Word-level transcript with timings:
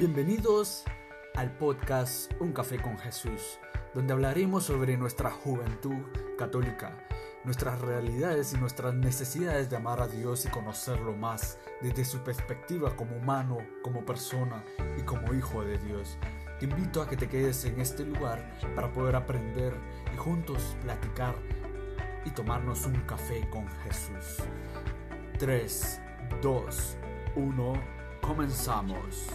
Bienvenidos 0.00 0.84
al 1.34 1.54
podcast 1.58 2.32
Un 2.40 2.54
Café 2.54 2.80
con 2.80 2.96
Jesús, 2.96 3.58
donde 3.92 4.14
hablaremos 4.14 4.64
sobre 4.64 4.96
nuestra 4.96 5.30
juventud 5.30 6.06
católica, 6.38 6.96
nuestras 7.44 7.78
realidades 7.82 8.54
y 8.54 8.56
nuestras 8.56 8.94
necesidades 8.94 9.68
de 9.68 9.76
amar 9.76 10.00
a 10.00 10.08
Dios 10.08 10.46
y 10.46 10.48
conocerlo 10.48 11.14
más 11.14 11.58
desde 11.82 12.06
su 12.06 12.20
perspectiva 12.20 12.96
como 12.96 13.14
humano, 13.14 13.58
como 13.82 14.02
persona 14.06 14.64
y 14.98 15.02
como 15.02 15.34
hijo 15.34 15.62
de 15.64 15.76
Dios. 15.76 16.16
Te 16.58 16.64
invito 16.64 17.02
a 17.02 17.06
que 17.06 17.18
te 17.18 17.28
quedes 17.28 17.62
en 17.66 17.78
este 17.78 18.06
lugar 18.06 18.58
para 18.74 18.90
poder 18.94 19.16
aprender 19.16 19.74
y 20.14 20.16
juntos 20.16 20.78
platicar 20.80 21.34
y 22.24 22.30
tomarnos 22.30 22.86
un 22.86 22.98
café 23.02 23.46
con 23.50 23.68
Jesús. 23.84 24.42
3, 25.38 26.00
2, 26.40 26.96
1, 27.36 27.72
comenzamos. 28.22 29.28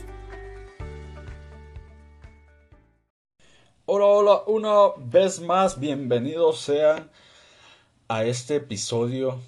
Hola, 3.98 4.08
hola, 4.08 4.42
una 4.48 5.06
vez 5.06 5.40
más, 5.40 5.80
bienvenidos 5.80 6.60
sean 6.60 7.10
a 8.10 8.26
este 8.26 8.58
episodio 8.58 9.40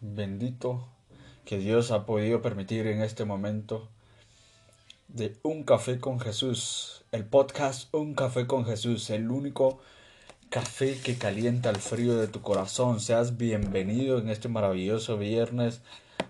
bendito 0.00 0.86
que 1.44 1.58
Dios 1.58 1.90
ha 1.90 2.06
podido 2.06 2.40
permitir 2.40 2.86
en 2.86 3.02
este 3.02 3.24
momento 3.24 3.88
de 5.08 5.34
Un 5.42 5.64
Café 5.64 5.98
con 5.98 6.20
Jesús, 6.20 7.04
el 7.10 7.24
podcast 7.24 7.92
Un 7.92 8.14
Café 8.14 8.46
con 8.46 8.64
Jesús, 8.64 9.10
el 9.10 9.28
único 9.28 9.80
café 10.50 11.00
que 11.00 11.18
calienta 11.18 11.70
el 11.70 11.78
frío 11.78 12.16
de 12.16 12.28
tu 12.28 12.42
corazón. 12.42 13.00
Seas 13.00 13.36
bienvenido 13.36 14.18
en 14.18 14.28
este 14.28 14.48
maravilloso 14.48 15.18
viernes 15.18 15.80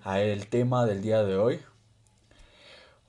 a 0.02 0.22
el 0.22 0.46
tema 0.46 0.86
del 0.86 1.02
día 1.02 1.24
de 1.24 1.36
hoy. 1.36 1.60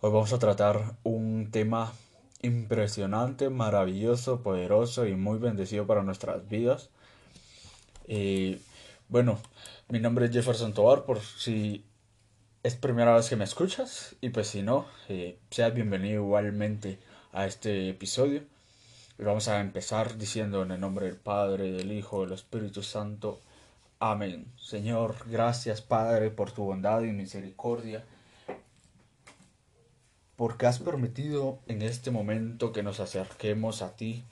Hoy 0.02 0.11
vamos 0.11 0.34
a 0.34 0.39
tratar 0.39 0.97
un 1.03 1.52
tema 1.52 1.94
impresionante, 2.41 3.50
maravilloso, 3.50 4.44
poderoso 4.44 5.08
y 5.08 5.16
muy 5.16 5.39
bendecido 5.39 5.88
para 5.88 6.03
nuestras 6.03 6.48
vidas. 6.48 6.89
Y 8.08 8.59
bueno, 9.09 9.39
mi 9.89 10.00
nombre 10.00 10.25
es 10.25 10.31
Jefferson 10.31 10.73
Tobar, 10.73 11.03
por 11.06 11.20
si 11.22 11.86
es 12.64 12.76
primera 12.76 13.16
vez 13.16 13.30
que 13.30 13.36
me 13.36 13.44
escuchas, 13.44 14.16
y 14.22 14.30
pues 14.30 14.48
si 14.48 14.61
no, 14.61 14.86
eh, 15.09 15.39
seas 15.50 15.73
bienvenido 15.73 16.23
igualmente 16.23 17.00
a 17.34 17.45
este 17.45 17.89
episodio. 17.89 18.44
Y 19.20 19.23
vamos 19.23 19.48
a 19.48 19.59
empezar 19.59 20.17
diciendo 20.17 20.61
en 20.64 20.72
el 20.72 20.80
nombre 20.80 21.08
del 21.08 21.17
Padre, 21.17 21.72
del 21.72 21.92
Hijo, 21.92 22.22
del 22.22 22.33
Espíritu 22.33 22.83
Santo. 22.83 23.42
Amén. 24.00 24.45
Señor, 24.58 25.16
gracias 25.26 25.81
Padre 25.81 26.30
por 26.30 26.52
tu 26.52 26.64
bondad 26.66 27.02
y 27.02 27.11
misericordia 27.11 28.04
porque 30.38 30.67
has 30.67 30.80
permitido 30.80 31.59
en 31.67 31.81
este 31.81 32.11
momento 32.11 32.71
que 32.71 32.83
nos 32.83 32.99
acerquemos 33.02 33.81
a 33.81 33.95
ti 33.95 34.23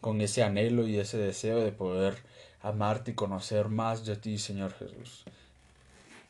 con 0.00 0.20
ese 0.20 0.42
anhelo 0.42 0.86
y 0.86 0.98
ese 0.98 1.16
deseo 1.16 1.60
de 1.60 1.72
poder 1.72 2.16
amarte 2.62 3.12
y 3.12 3.14
conocer 3.14 3.68
más 3.68 4.04
de 4.04 4.16
ti, 4.16 4.38
Señor 4.38 4.74
Jesús. 4.74 5.24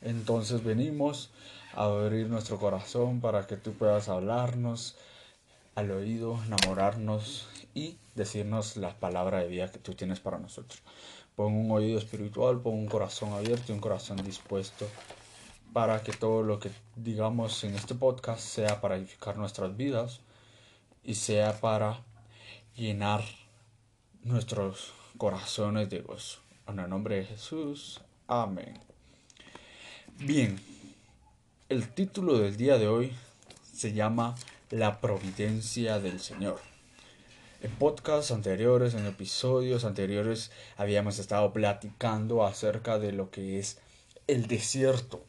Entonces 0.01 0.65
venimos 0.65 1.31
a 1.75 1.85
abrir 1.85 2.29
nuestro 2.29 2.59
corazón 2.59 3.21
para 3.21 3.49
que 3.49 3.57
tú 3.57 3.73
puedas 3.73 4.09
hablarnos 4.09 4.97
al 5.75 5.91
oído, 5.91 6.39
enamorarnos 6.47 7.49
y 7.75 7.99
decirnos 8.15 8.77
la 8.77 8.95
palabra 8.99 9.41
de 9.41 9.49
vida 9.49 9.73
que 9.73 9.79
tú 9.79 9.95
tienes 9.95 10.21
para 10.21 10.39
nosotros. 10.39 10.83
Pon 11.35 11.55
un 11.55 11.71
oído 11.73 11.99
espiritual, 11.99 12.61
pon 12.61 12.75
un 12.75 12.87
corazón 12.87 13.33
abierto 13.33 13.73
y 13.73 13.75
un 13.75 13.81
corazón 13.81 14.19
dispuesto 14.25 14.87
para 15.73 16.03
que 16.03 16.13
todo 16.13 16.43
lo 16.43 16.59
que 16.59 16.71
digamos 16.97 17.63
en 17.65 17.75
este 17.75 17.95
podcast 17.95 18.41
sea 18.41 18.81
para 18.81 18.97
edificar 18.97 19.37
nuestras 19.37 19.77
vidas 19.77 20.21
y 21.05 21.15
sea 21.15 21.61
para 21.61 22.03
llenar 22.75 23.23
nuestros 24.23 24.93
corazones 25.17 25.89
de 25.91 26.01
gozo. 26.01 26.41
En 26.67 26.79
el 26.81 26.89
nombre 26.89 27.17
de 27.17 27.25
Jesús. 27.25 28.01
Amén. 28.27 28.79
Bien, 30.19 30.61
el 31.69 31.89
título 31.89 32.39
del 32.39 32.57
día 32.57 32.77
de 32.77 32.89
hoy 32.89 33.13
se 33.73 33.93
llama 33.93 34.35
La 34.71 35.01
providencia 35.01 35.99
del 36.01 36.21
Señor. 36.21 36.61
En 37.63 37.71
podcasts 37.73 38.33
anteriores, 38.33 38.95
en 38.95 39.07
episodios 39.07 39.85
anteriores, 39.85 40.51
habíamos 40.77 41.19
estado 41.19 41.53
platicando 41.53 42.45
acerca 42.45 42.99
de 42.99 43.13
lo 43.13 43.31
que 43.31 43.59
es 43.59 43.79
el 44.27 44.47
desierto 44.47 45.25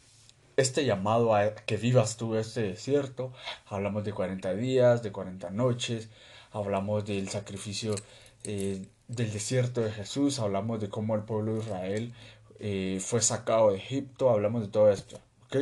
este 0.61 0.85
llamado 0.85 1.35
a 1.35 1.55
que 1.55 1.77
vivas 1.77 2.17
tú 2.17 2.35
este 2.35 2.61
desierto. 2.61 3.33
Hablamos 3.67 4.03
de 4.03 4.13
40 4.13 4.53
días, 4.53 5.03
de 5.03 5.11
40 5.11 5.49
noches, 5.49 6.09
hablamos 6.51 7.05
del 7.05 7.29
sacrificio 7.29 7.95
eh, 8.43 8.85
del 9.07 9.31
desierto 9.31 9.81
de 9.81 9.91
Jesús, 9.91 10.39
hablamos 10.39 10.79
de 10.79 10.89
cómo 10.89 11.15
el 11.15 11.23
pueblo 11.23 11.55
de 11.55 11.59
Israel 11.61 12.13
eh, 12.59 12.99
fue 13.01 13.21
sacado 13.21 13.71
de 13.71 13.77
Egipto, 13.77 14.29
hablamos 14.29 14.61
de 14.61 14.67
todo 14.67 14.91
esto, 14.91 15.19
¿ok? 15.45 15.57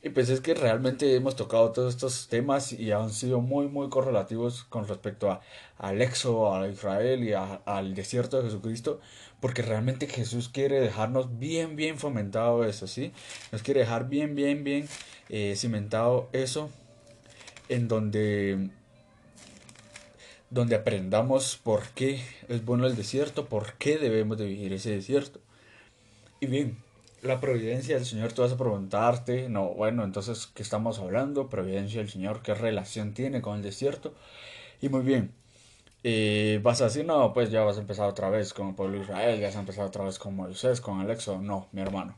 Y 0.00 0.10
pues 0.10 0.28
es 0.28 0.40
que 0.40 0.54
realmente 0.54 1.16
hemos 1.16 1.34
tocado 1.34 1.72
todos 1.72 1.94
estos 1.94 2.28
temas 2.28 2.72
y 2.72 2.92
han 2.92 3.10
sido 3.10 3.40
muy, 3.40 3.66
muy 3.66 3.88
correlativos 3.88 4.62
con 4.64 4.86
respecto 4.86 5.30
a, 5.30 5.40
al 5.76 6.00
éxodo, 6.00 6.54
a 6.54 6.68
Israel 6.68 7.24
y 7.24 7.32
al 7.32 7.94
desierto 7.94 8.36
de 8.36 8.44
Jesucristo, 8.44 9.00
porque 9.40 9.62
realmente 9.62 10.06
Jesús 10.06 10.48
quiere 10.48 10.80
dejarnos 10.80 11.38
bien, 11.38 11.76
bien 11.76 11.98
fomentado 11.98 12.64
eso, 12.64 12.86
¿sí? 12.86 13.12
Nos 13.52 13.62
quiere 13.62 13.80
dejar 13.80 14.08
bien, 14.08 14.34
bien, 14.34 14.64
bien 14.64 14.88
eh, 15.28 15.54
cimentado 15.56 16.28
eso, 16.32 16.70
en 17.68 17.86
donde, 17.86 18.70
donde 20.50 20.74
aprendamos 20.74 21.60
por 21.62 21.82
qué 21.90 22.20
es 22.48 22.64
bueno 22.64 22.86
el 22.86 22.96
desierto, 22.96 23.48
por 23.48 23.74
qué 23.74 23.98
debemos 23.98 24.38
de 24.38 24.46
vivir 24.46 24.72
ese 24.72 24.90
desierto. 24.90 25.40
Y 26.40 26.46
bien, 26.46 26.78
la 27.22 27.40
providencia 27.40 27.96
del 27.96 28.06
Señor, 28.06 28.32
tú 28.32 28.42
vas 28.42 28.52
a 28.52 28.56
preguntarte, 28.56 29.48
no, 29.48 29.68
bueno, 29.70 30.04
entonces, 30.04 30.48
¿qué 30.54 30.62
estamos 30.62 30.98
hablando? 30.98 31.48
Providencia 31.48 32.00
del 32.00 32.08
Señor, 32.08 32.42
¿qué 32.42 32.54
relación 32.54 33.12
tiene 33.12 33.42
con 33.42 33.56
el 33.56 33.62
desierto? 33.62 34.14
Y 34.80 34.88
muy 34.88 35.02
bien, 35.02 35.32
eh, 36.04 36.60
vas 36.62 36.80
a 36.80 36.84
decir, 36.84 37.04
no, 37.04 37.32
pues 37.32 37.50
ya 37.50 37.62
vas 37.62 37.76
a 37.76 37.80
empezar 37.80 38.08
otra 38.08 38.30
vez 38.30 38.52
con 38.52 38.68
el 38.68 38.74
pueblo 38.74 38.98
de 38.98 39.04
Israel, 39.04 39.40
ya 39.40 39.46
vas 39.48 39.56
a 39.56 39.60
empezar 39.60 39.86
otra 39.86 40.04
vez 40.04 40.18
con 40.18 40.36
Moisés, 40.36 40.80
con 40.80 41.00
el 41.00 41.10
Éxodo. 41.10 41.40
No, 41.40 41.68
mi 41.72 41.80
hermano. 41.80 42.16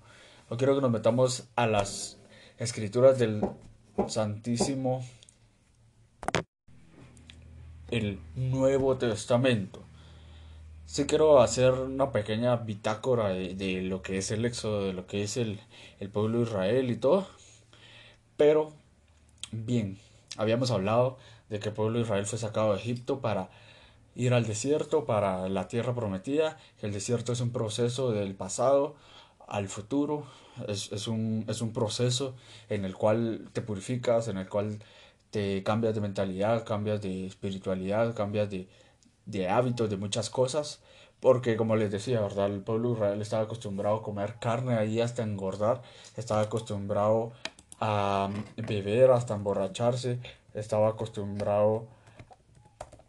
No 0.51 0.57
quiero 0.57 0.75
que 0.75 0.81
nos 0.81 0.91
metamos 0.91 1.49
a 1.57 1.67
las 1.67 2.19
escrituras 2.59 3.19
del 3.19 3.43
Santísimo, 4.07 5.05
el 7.91 8.21
Nuevo 8.37 8.97
Testamento 8.97 9.83
sí 10.91 11.07
quiero 11.07 11.41
hacer 11.41 11.73
una 11.75 12.11
pequeña 12.11 12.57
bitácora 12.57 13.29
de, 13.29 13.83
lo 13.83 14.03
que 14.03 14.19
es 14.19 14.33
el 14.33 14.45
éxodo, 14.45 14.87
de 14.87 14.93
lo 14.93 15.07
que 15.07 15.23
es 15.23 15.37
el, 15.37 15.61
el 16.01 16.11
pueblo 16.11 16.39
de 16.39 16.45
Israel 16.45 16.91
y 16.91 16.97
todo. 16.97 17.29
Pero, 18.37 18.73
bien, 19.53 19.99
habíamos 20.37 20.73
hablado 20.73 21.19
de 21.49 21.61
que 21.61 21.69
el 21.69 21.75
pueblo 21.77 21.99
de 21.99 22.05
Israel 22.05 22.27
fue 22.27 22.41
sacado 22.41 22.73
de 22.73 22.81
Egipto 22.81 23.21
para 23.21 23.51
ir 24.15 24.35
al 24.35 24.47
desierto, 24.47 25.05
para 25.05 25.49
la 25.49 25.69
tierra 25.69 25.95
prometida, 25.95 26.59
el 26.83 26.93
desierto 26.93 27.33
es 27.33 27.41
un 27.41 27.51
proceso 27.51 28.13
del 28.13 28.35
pasado 28.35 28.97
al 29.47 29.69
futuro, 29.69 30.25
es, 30.69 30.93
es, 30.93 31.09
un, 31.09 31.45
es 31.49 31.61
un 31.63 31.73
proceso 31.73 32.35
en 32.69 32.85
el 32.85 32.95
cual 32.95 33.49
te 33.53 33.63
purificas, 33.63 34.29
en 34.29 34.39
el 34.39 34.49
cual 34.49 34.79
te 35.31 35.63
cambias 35.63 35.95
de 35.95 36.01
mentalidad, 36.01 36.65
cambias 36.65 37.01
de 37.01 37.27
espiritualidad, 37.27 38.15
cambias 38.15 38.51
de, 38.51 38.69
de 39.27 39.49
hábitos, 39.49 39.89
de 39.91 39.97
muchas 39.97 40.31
cosas, 40.31 40.81
porque 41.21 41.57
como 41.57 41.77
les 41.77 41.91
decía, 41.91 42.21
¿verdad? 42.21 42.47
El 42.47 42.61
pueblo 42.61 42.95
Israel 42.95 43.21
estaba 43.21 43.45
acostumbrado 43.45 43.97
a 43.97 44.03
comer 44.03 44.37
carne 44.41 44.75
ahí 44.75 45.01
hasta 45.01 45.23
engordar, 45.23 45.83
estaba 46.17 46.43
acostumbrado 46.43 47.33
a 47.81 48.31
beber 48.57 49.11
hasta 49.11 49.35
emborracharse, 49.35 50.19
estaba 50.55 50.89
acostumbrado 50.89 51.87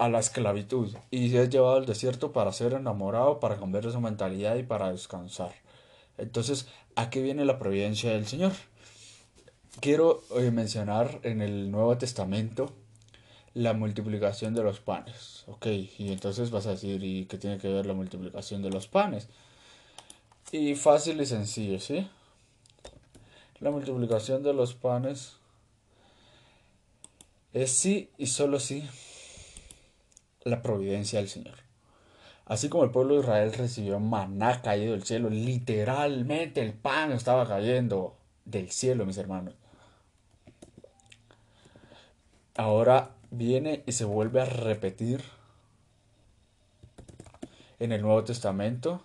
a 0.02 0.10
la 0.10 0.18
esclavitud 0.18 0.96
y 1.12 1.38
ha 1.38 1.46
llevado 1.46 1.76
al 1.76 1.86
desierto 1.86 2.32
para 2.32 2.52
ser 2.52 2.74
enamorado, 2.74 3.40
para 3.40 3.60
cambiar 3.60 3.84
su 3.92 4.02
mentalidad 4.02 4.56
y 4.56 4.64
para 4.64 4.92
descansar. 4.92 5.54
Entonces, 6.18 6.68
¿a 6.96 7.12
qué 7.12 7.22
viene 7.22 7.46
la 7.46 7.60
providencia 7.60 8.12
del 8.12 8.26
Señor? 8.26 8.52
Quiero 9.80 10.24
eh, 10.36 10.50
mencionar 10.50 11.20
en 11.22 11.44
el 11.44 11.70
Nuevo 11.70 12.00
Testamento 12.00 12.74
la 13.54 13.74
multiplicación 13.74 14.56
de 14.56 14.64
los 14.64 14.80
panes. 14.80 15.44
Ok, 15.46 15.68
y 15.68 16.12
entonces 16.12 16.50
vas 16.50 16.66
a 16.66 16.72
decir, 16.72 17.04
¿y 17.04 17.26
qué 17.28 17.38
tiene 17.38 17.60
que 17.60 17.68
ver 17.68 17.86
la 17.86 17.94
multiplicación 17.94 18.64
de 18.64 18.72
los 18.72 18.88
panes? 18.88 19.30
Y 20.52 20.74
fácil 20.74 21.22
y 21.22 21.28
sencillo, 21.28 21.80
¿sí? 21.80 22.10
La 23.60 23.70
multiplicación 23.70 24.42
de 24.42 24.54
los 24.56 24.74
panes 24.74 25.34
es 27.54 27.70
sí 27.72 28.10
y 28.18 28.26
solo 28.26 28.60
sí 28.60 28.90
la 30.44 30.62
providencia 30.62 31.20
del 31.20 31.30
Señor. 31.30 31.56
Así 32.46 32.70
como 32.70 32.84
el 32.84 32.92
pueblo 32.92 33.16
de 33.16 33.22
Israel 33.22 33.54
recibió 33.54 34.00
maná 34.00 34.62
caído 34.62 34.94
del 34.94 35.04
cielo, 35.04 35.30
literalmente 35.30 36.62
el 36.62 36.74
pan 36.74 37.12
estaba 37.12 37.48
cayendo 37.48 38.18
del 38.46 38.72
cielo, 38.72 39.06
mis 39.06 39.18
hermanos. 39.18 39.56
ahora 42.56 43.12
viene 43.32 43.84
y 43.86 43.94
se 43.94 44.06
vuelve 44.06 44.42
a 44.42 44.46
repetir 44.46 45.24
en 47.80 47.92
el 47.92 48.02
Nuevo 48.02 48.24
Testamento 48.24 49.04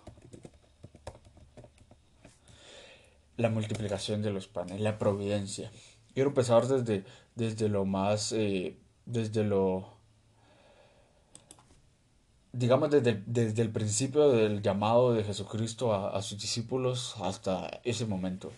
la 3.37 3.49
multiplicación 3.49 4.21
de 4.21 4.31
los 4.31 4.47
panes, 4.47 4.81
la 4.81 4.97
providencia. 4.97 5.71
Quiero 6.13 6.29
empezar 6.29 6.67
desde, 6.67 7.03
desde 7.35 7.69
lo 7.69 7.85
más, 7.85 8.31
eh, 8.31 8.77
desde 9.05 9.43
lo, 9.43 9.96
digamos, 12.57 12.89
desde, 12.91 13.23
desde, 13.25 13.61
el 13.61 13.71
principio 13.71 14.29
del 14.29 14.61
llamado 14.61 15.13
de 15.13 15.23
Jesucristo 15.23 15.93
a, 15.93 16.15
a 16.17 16.21
sus 16.21 16.39
discípulos 16.39 17.15
hasta 17.21 17.81
ese 17.83 18.05
momento 18.05 18.51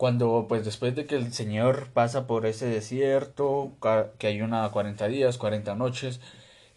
cuando 0.00 0.46
pues 0.48 0.64
después 0.64 0.96
de 0.96 1.04
que 1.04 1.16
el 1.16 1.30
Señor 1.34 1.90
pasa 1.92 2.26
por 2.26 2.46
ese 2.46 2.64
desierto, 2.64 3.72
que 4.18 4.28
hay 4.28 4.40
una 4.40 4.66
40 4.70 5.08
días, 5.08 5.36
40 5.36 5.74
noches, 5.74 6.22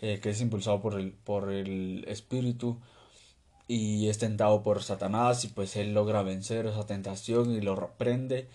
eh, 0.02 0.20
que 0.22 0.32
es 0.32 0.42
impulsado 0.42 0.82
por 0.82 1.00
el, 1.00 1.14
por 1.14 1.50
el 1.50 2.04
Espíritu 2.10 2.82
y 3.66 4.10
es 4.10 4.18
tentado 4.18 4.62
por 4.62 4.84
Satanás 4.84 5.46
y 5.46 5.48
pues 5.48 5.78
él 5.78 5.94
logra 5.94 6.22
vencer 6.22 6.66
esa 6.66 6.86
tentación 6.86 7.54
y 7.54 7.62
lo 7.62 7.78
reprende, 7.78 8.50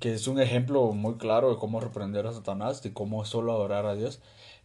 que 0.00 0.12
es 0.12 0.26
un 0.28 0.38
ejemplo 0.38 0.92
muy 0.92 1.14
claro 1.14 1.48
de 1.48 1.56
cómo 1.56 1.80
reprender 1.80 2.26
a 2.26 2.34
Satanás, 2.34 2.82
de 2.82 2.92
cómo 2.92 3.24
solo 3.24 3.52
adorar 3.52 3.86
a 3.86 3.94
Dios. 3.94 4.20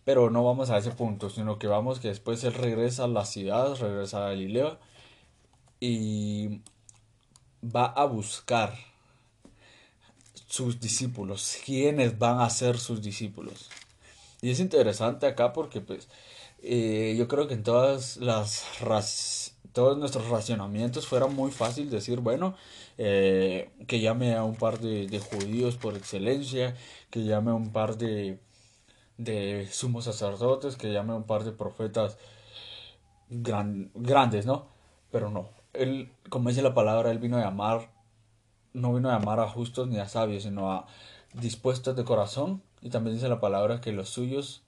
Pero 0.08 0.30
no 0.30 0.42
vamos 0.42 0.70
a 0.70 0.78
ese 0.78 0.92
punto, 0.92 1.30
sino 1.30 1.60
que 1.60 1.68
vamos 1.68 2.00
que 2.00 2.08
después 2.08 2.42
él 2.46 2.54
regresa 2.54 3.04
a 3.04 3.08
la 3.10 3.26
ciudad, 3.26 3.76
regresa 3.76 4.20
a 4.20 4.30
Galilea 4.30 4.80
y 5.82 6.62
va 7.62 7.88
a 7.88 8.06
buscar 8.06 8.74
sus 10.48 10.80
discípulos, 10.80 11.58
quiénes 11.66 12.18
van 12.18 12.40
a 12.40 12.50
ser 12.50 12.78
sus 12.80 13.02
discípulos. 13.02 13.68
Y 14.42 14.50
es 14.52 14.62
interesante 14.62 15.28
acá 15.28 15.52
porque 15.52 15.82
pues 15.82 16.08
eh, 16.64 17.14
yo 17.18 17.28
creo 17.28 17.50
que 17.50 17.56
en 17.56 17.64
todas 17.64 18.16
las 18.16 18.64
todos 19.74 19.98
nuestros 19.98 20.30
racionamientos 20.30 21.06
fuera 21.06 21.28
muy 21.28 21.52
fácil 21.52 21.90
decir, 21.90 22.22
bueno, 22.22 22.56
eh, 22.98 23.72
que 23.88 24.00
llame 24.00 24.36
a 24.36 24.46
un 24.46 24.56
par 24.56 24.80
de, 24.80 25.20
judíos 25.20 25.76
por 25.76 25.98
excelencia, 25.98 26.76
que 27.12 27.26
llame 27.26 27.52
a 27.52 27.56
un 27.56 27.74
par 27.74 27.98
de, 27.98 28.40
de 29.18 29.68
sumos 29.72 30.06
sacerdotes, 30.06 30.76
que 30.76 30.92
llame 30.92 31.14
a 31.14 31.16
un 31.16 31.24
par 31.24 31.44
de 31.44 31.52
profetas 31.52 32.18
grandes, 33.30 34.46
¿no? 34.46 34.68
Pero 35.12 35.30
no, 35.30 35.50
él, 35.74 36.12
como 36.30 36.50
dice 36.50 36.62
la 36.62 36.74
palabra, 36.74 37.12
él 37.12 37.20
vino 37.20 37.38
a 37.38 37.42
llamar 37.42 37.90
no 38.78 38.94
vino 38.94 39.10
a 39.10 39.18
llamar 39.18 39.40
a 39.40 39.50
justos 39.50 39.88
ni 39.88 39.98
a 40.00 40.08
sabios, 40.08 40.44
sino 40.44 40.72
a 40.72 40.88
dispuestos 41.34 41.96
de 41.96 42.04
corazón. 42.04 42.62
Y 42.82 42.90
también 42.90 43.16
dice 43.16 43.28
la 43.28 43.40
palabra 43.40 43.82
que 43.82 43.92
los 43.92 44.10
suyos 44.10 44.62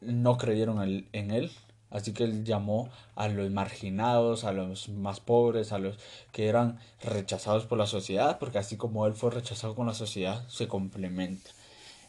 no 0.00 0.38
creyeron 0.38 1.06
en 1.12 1.30
él. 1.30 1.50
Así 1.90 2.14
que 2.14 2.24
él 2.24 2.44
llamó 2.44 2.88
a 3.16 3.28
los 3.28 3.50
marginados, 3.50 4.44
a 4.44 4.52
los 4.52 4.88
más 4.88 5.20
pobres, 5.20 5.72
a 5.72 5.78
los 5.78 5.98
que 6.32 6.48
eran 6.48 6.78
rechazados 7.02 7.66
por 7.66 7.76
la 7.76 7.86
sociedad, 7.86 8.38
porque 8.38 8.58
así 8.58 8.78
como 8.78 9.06
él 9.06 9.12
fue 9.12 9.30
rechazado 9.30 9.74
con 9.74 9.86
la 9.86 9.92
sociedad, 9.92 10.48
se 10.48 10.68
complementa. 10.68 11.50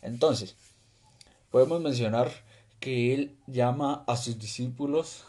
Entonces, 0.01 0.55
podemos 1.53 1.79
mencionar 1.81 2.31
que 2.79 3.13
él 3.13 3.37
llama 3.45 4.03
a 4.07 4.17
sus 4.17 4.39
discípulos 4.39 5.23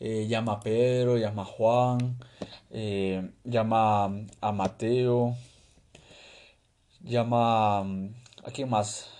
eh, 0.00 0.26
llama 0.26 0.52
a 0.52 0.60
Pedro, 0.60 1.18
llama 1.18 1.42
a 1.42 1.44
Juan, 1.44 2.16
eh, 2.70 3.30
llama 3.44 4.06
a 4.40 4.52
Mateo, 4.52 5.36
llama 7.02 7.80
a 7.80 8.50
quién 8.54 8.70
más, 8.70 9.10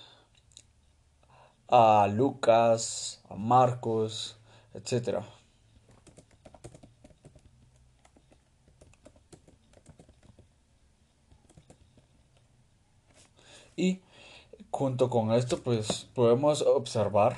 a 1.67 2.07
Lucas, 2.11 3.21
a 3.29 3.35
Marcos, 3.35 4.39
etc. 4.73 5.19
Y 13.75 14.01
junto 14.71 15.09
con 15.09 15.31
esto, 15.31 15.61
pues 15.61 16.07
podemos 16.13 16.61
observar 16.61 17.37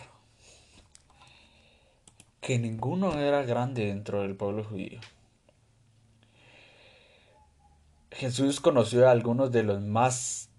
que 2.42 2.60
ninguno 2.60 3.20
era 3.20 3.44
grande 3.44 3.86
dentro 3.86 4.22
del 4.22 4.36
pueblo 4.36 4.64
judío. 4.64 5.00
Jesús 8.12 8.60
conoció 8.60 9.08
a 9.08 9.12
algunos 9.12 9.52
de 9.52 9.64
los 9.64 9.82
más 9.82 10.50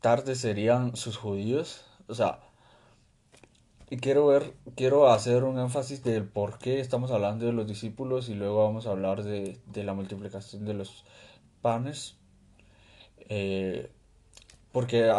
tarde 0.00 0.34
serían 0.34 0.96
sus 0.96 1.16
judíos, 1.16 1.84
o 2.08 2.14
sea, 2.14 2.40
y 3.90 3.96
quiero 3.96 4.26
ver, 4.26 4.54
quiero 4.76 5.08
hacer 5.10 5.44
un 5.44 5.58
énfasis 5.58 6.04
del 6.04 6.24
por 6.24 6.58
qué 6.58 6.80
estamos 6.80 7.10
hablando 7.10 7.46
de 7.46 7.52
los 7.52 7.66
discípulos 7.66 8.28
y 8.28 8.34
luego 8.34 8.64
vamos 8.64 8.86
a 8.86 8.90
hablar 8.90 9.22
de, 9.22 9.58
la 9.74 9.94
multiplicación 9.94 10.64
de 10.66 10.74
los 10.74 11.04
panes, 11.62 12.16
eh, 13.28 13.90
porque 14.72 15.10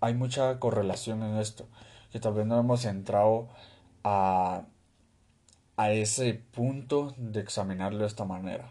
hay 0.00 0.14
mucha 0.14 0.58
correlación 0.58 1.22
en 1.22 1.36
esto, 1.36 1.66
que 2.12 2.20
tal 2.20 2.34
vez 2.34 2.46
no 2.46 2.58
hemos 2.58 2.84
entrado 2.84 3.48
a 4.04 4.64
a 5.80 5.92
ese 5.92 6.34
punto 6.34 7.14
de 7.16 7.40
examinarlo 7.40 8.00
de 8.00 8.06
esta 8.06 8.26
manera. 8.26 8.70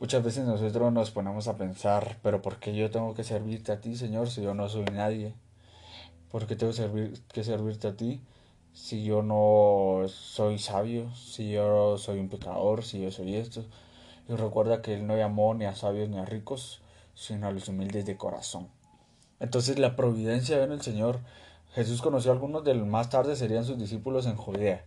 Muchas 0.00 0.24
veces 0.24 0.44
nosotros 0.44 0.92
nos 0.92 1.12
ponemos 1.12 1.46
a 1.46 1.56
pensar, 1.56 2.18
pero 2.20 2.42
¿por 2.42 2.58
qué 2.58 2.74
yo 2.74 2.90
tengo 2.90 3.14
que 3.14 3.22
servirte 3.22 3.70
a 3.70 3.80
ti, 3.80 3.94
Señor, 3.94 4.28
si 4.28 4.42
yo 4.42 4.52
no 4.52 4.68
soy 4.68 4.86
nadie? 4.86 5.34
¿Por 6.32 6.48
qué 6.48 6.56
tengo 6.56 6.72
que 7.32 7.44
servirte 7.44 7.86
a 7.86 7.96
ti 7.96 8.20
si 8.72 9.04
yo 9.04 9.22
no 9.22 10.08
soy 10.08 10.58
sabio, 10.58 11.14
si 11.14 11.52
yo 11.52 11.96
soy 11.96 12.18
un 12.18 12.28
pecador, 12.28 12.82
si 12.82 13.00
yo 13.00 13.12
soy 13.12 13.36
esto? 13.36 13.64
Y 14.28 14.34
recuerda 14.34 14.82
que 14.82 14.94
Él 14.94 15.06
no 15.06 15.16
llamó 15.16 15.54
ni 15.54 15.66
a 15.66 15.76
sabios 15.76 16.08
ni 16.08 16.18
a 16.18 16.24
ricos, 16.24 16.82
sino 17.14 17.46
a 17.46 17.52
los 17.52 17.68
humildes 17.68 18.04
de 18.04 18.16
corazón. 18.16 18.79
Entonces 19.40 19.78
la 19.78 19.96
providencia 19.96 20.62
en 20.62 20.72
el 20.72 20.82
Señor. 20.82 21.20
Jesús 21.72 22.02
conoció 22.02 22.30
a 22.30 22.34
algunos 22.34 22.64
del 22.64 22.84
más 22.84 23.10
tarde 23.10 23.36
serían 23.36 23.64
sus 23.64 23.78
discípulos 23.78 24.26
en 24.26 24.36
Judea 24.36 24.84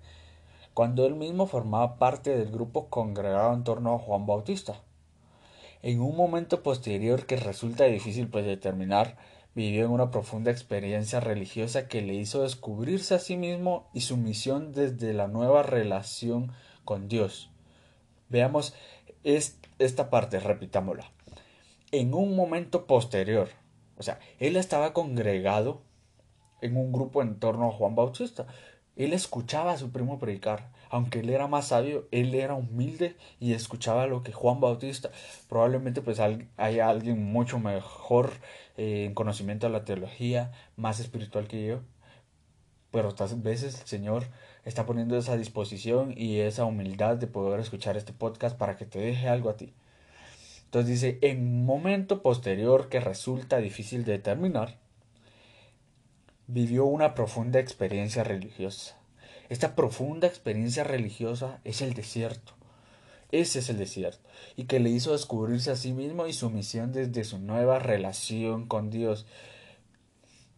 cuando 0.73 1.05
él 1.05 1.15
mismo 1.15 1.45
formaba 1.45 1.97
parte 1.97 2.35
del 2.35 2.51
grupo 2.51 2.89
congregado 2.89 3.53
en 3.53 3.63
torno 3.63 3.93
a 3.93 3.99
Juan 3.99 4.25
Bautista. 4.25 4.81
En 5.81 6.01
un 6.01 6.15
momento 6.15 6.63
posterior 6.63 7.25
que 7.25 7.35
resulta 7.35 7.85
difícil 7.85 8.27
pues 8.27 8.45
determinar, 8.45 9.17
vivió 9.53 9.85
en 9.85 9.91
una 9.91 10.09
profunda 10.09 10.49
experiencia 10.49 11.19
religiosa 11.19 11.87
que 11.87 12.01
le 12.01 12.15
hizo 12.15 12.41
descubrirse 12.41 13.13
a 13.13 13.19
sí 13.19 13.37
mismo 13.37 13.87
y 13.93 14.01
su 14.01 14.17
misión 14.17 14.73
desde 14.73 15.13
la 15.13 15.27
nueva 15.27 15.61
relación 15.61 16.51
con 16.85 17.07
Dios. 17.07 17.51
Veamos 18.29 18.73
esta 19.23 20.09
parte, 20.09 20.39
repitámosla. 20.39 21.11
En 21.91 22.15
un 22.15 22.35
momento 22.35 22.87
posterior, 22.87 23.49
o 23.97 24.03
sea, 24.03 24.19
él 24.39 24.55
estaba 24.55 24.93
congregado 24.93 25.81
en 26.61 26.77
un 26.77 26.91
grupo 26.91 27.21
en 27.21 27.39
torno 27.39 27.67
a 27.67 27.71
Juan 27.71 27.95
Bautista, 27.95 28.47
él 28.95 29.13
escuchaba 29.13 29.71
a 29.71 29.77
su 29.77 29.91
primo 29.91 30.19
predicar. 30.19 30.71
Aunque 30.89 31.19
él 31.19 31.29
era 31.31 31.47
más 31.47 31.69
sabio, 31.69 32.07
él 32.11 32.35
era 32.35 32.53
humilde 32.53 33.15
y 33.39 33.53
escuchaba 33.53 34.05
lo 34.05 34.21
que 34.21 34.31
Juan 34.31 34.61
Bautista. 34.61 35.09
Probablemente 35.49 36.01
pues 36.01 36.19
hay 36.19 36.79
alguien 36.79 37.23
mucho 37.23 37.57
mejor 37.57 38.31
eh, 38.77 39.05
en 39.05 39.15
conocimiento 39.15 39.67
de 39.67 39.73
la 39.73 39.85
teología, 39.85 40.51
más 40.75 40.99
espiritual 40.99 41.47
que 41.47 41.65
yo. 41.65 41.79
Pero 42.91 43.09
otras 43.09 43.41
veces 43.41 43.81
el 43.81 43.87
Señor 43.87 44.25
está 44.65 44.85
poniendo 44.85 45.17
esa 45.17 45.35
disposición 45.35 46.13
y 46.15 46.39
esa 46.39 46.65
humildad 46.65 47.17
de 47.17 47.25
poder 47.27 47.59
escuchar 47.59 47.97
este 47.97 48.13
podcast 48.13 48.55
para 48.55 48.77
que 48.77 48.85
te 48.85 48.99
deje 48.99 49.27
algo 49.27 49.49
a 49.49 49.57
ti. 49.57 49.73
Entonces 50.73 51.01
dice, 51.01 51.19
en 51.21 51.37
un 51.37 51.65
momento 51.67 52.23
posterior 52.23 52.89
que 52.89 52.99
resulta 52.99 53.59
difícil 53.59 54.05
de 54.05 54.13
determinar, 54.13 54.79
vivió 56.47 56.85
una 56.85 57.13
profunda 57.13 57.59
experiencia 57.59 58.23
religiosa. 58.23 58.97
Esta 59.49 59.75
profunda 59.75 60.25
experiencia 60.25 60.83
religiosa 60.83 61.61
es 61.63 61.83
el 61.83 61.93
desierto. 61.93 62.53
Ese 63.31 63.59
es 63.59 63.69
el 63.69 63.77
desierto. 63.77 64.27
Y 64.55 64.63
que 64.63 64.79
le 64.79 64.89
hizo 64.89 65.11
descubrirse 65.11 65.69
a 65.69 65.75
sí 65.75 65.93
mismo 65.93 66.25
y 66.25 66.33
su 66.33 66.49
misión 66.49 66.91
desde 66.91 67.23
su 67.23 67.37
nueva 67.37 67.77
relación 67.77 68.65
con 68.65 68.89
Dios. 68.89 69.27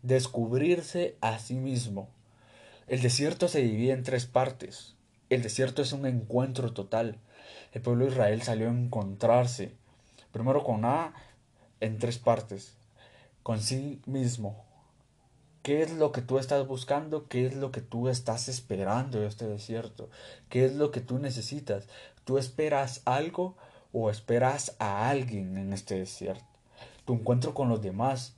Descubrirse 0.02 1.18
a 1.20 1.40
sí 1.40 1.56
mismo. 1.56 2.08
El 2.88 3.02
desierto 3.02 3.50
se 3.50 3.60
divide 3.60 3.92
en 3.92 4.04
tres 4.04 4.28
partes. 4.28 4.96
El 5.30 5.42
desierto 5.42 5.82
es 5.82 5.92
un 5.92 6.06
encuentro 6.06 6.72
total. 6.72 7.18
El 7.74 7.82
pueblo 7.82 8.06
de 8.06 8.12
Israel 8.12 8.42
salió 8.44 8.70
a 8.70 8.72
encontrarse. 8.72 9.74
Primero 10.36 10.65
con 10.65 10.84
A 10.84 11.13
en 11.80 11.98
tres 11.98 12.18
partes. 12.18 12.75
Con 13.42 13.62
sí 13.62 14.01
mismo, 14.06 14.65
¿Qué 15.63 15.82
es 15.82 15.94
lo 15.94 16.12
que 16.12 16.22
tú 16.22 16.39
estás 16.39 16.68
buscando? 16.68 17.30
¿Qué 17.30 17.46
es 17.46 17.56
lo 17.56 17.72
que 17.72 17.80
tú 17.80 18.10
estás 18.10 18.50
esperando 18.50 19.22
de 19.22 19.27
este 19.27 19.48
desierto? 19.48 20.10
¿Qué 20.50 20.65
es 20.65 20.75
lo 20.75 20.92
que 20.92 21.00
tú 21.00 21.20
necesitas? 21.20 21.88
¿Tú 22.25 22.38
esperas 22.38 23.01
algo 23.06 23.56
o 23.94 24.10
esperas 24.10 24.75
a 24.77 25.10
alguien 25.10 25.58
en 25.58 25.72
este 25.72 25.98
desierto? 25.98 26.44
Tu 27.06 27.13
encuentro 27.13 27.54
con 27.54 27.70
los 27.70 27.82
demás. 27.82 28.36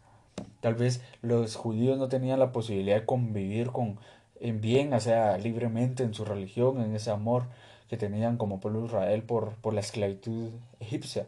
Tal 0.61 0.75
vez 0.75 1.01
los 1.23 1.55
judíos 1.55 1.97
no 1.97 2.09
tenían 2.09 2.37
la 2.37 2.51
posibilidad 2.51 2.99
de 2.99 3.05
convivir 3.07 3.71
con 3.71 3.97
en 4.39 4.61
bien, 4.61 4.93
o 4.93 4.99
sea, 4.99 5.39
libremente 5.39 6.03
en 6.03 6.13
su 6.13 6.25
religión, 6.25 6.79
en 6.79 6.95
ese 6.95 7.09
amor 7.09 7.47
que 7.89 7.97
tenían 7.97 8.37
como 8.37 8.59
pueblo 8.59 8.85
Israel 8.85 9.23
por, 9.23 9.55
por 9.55 9.73
la 9.73 9.79
esclavitud 9.79 10.51
egipcia. 10.79 11.25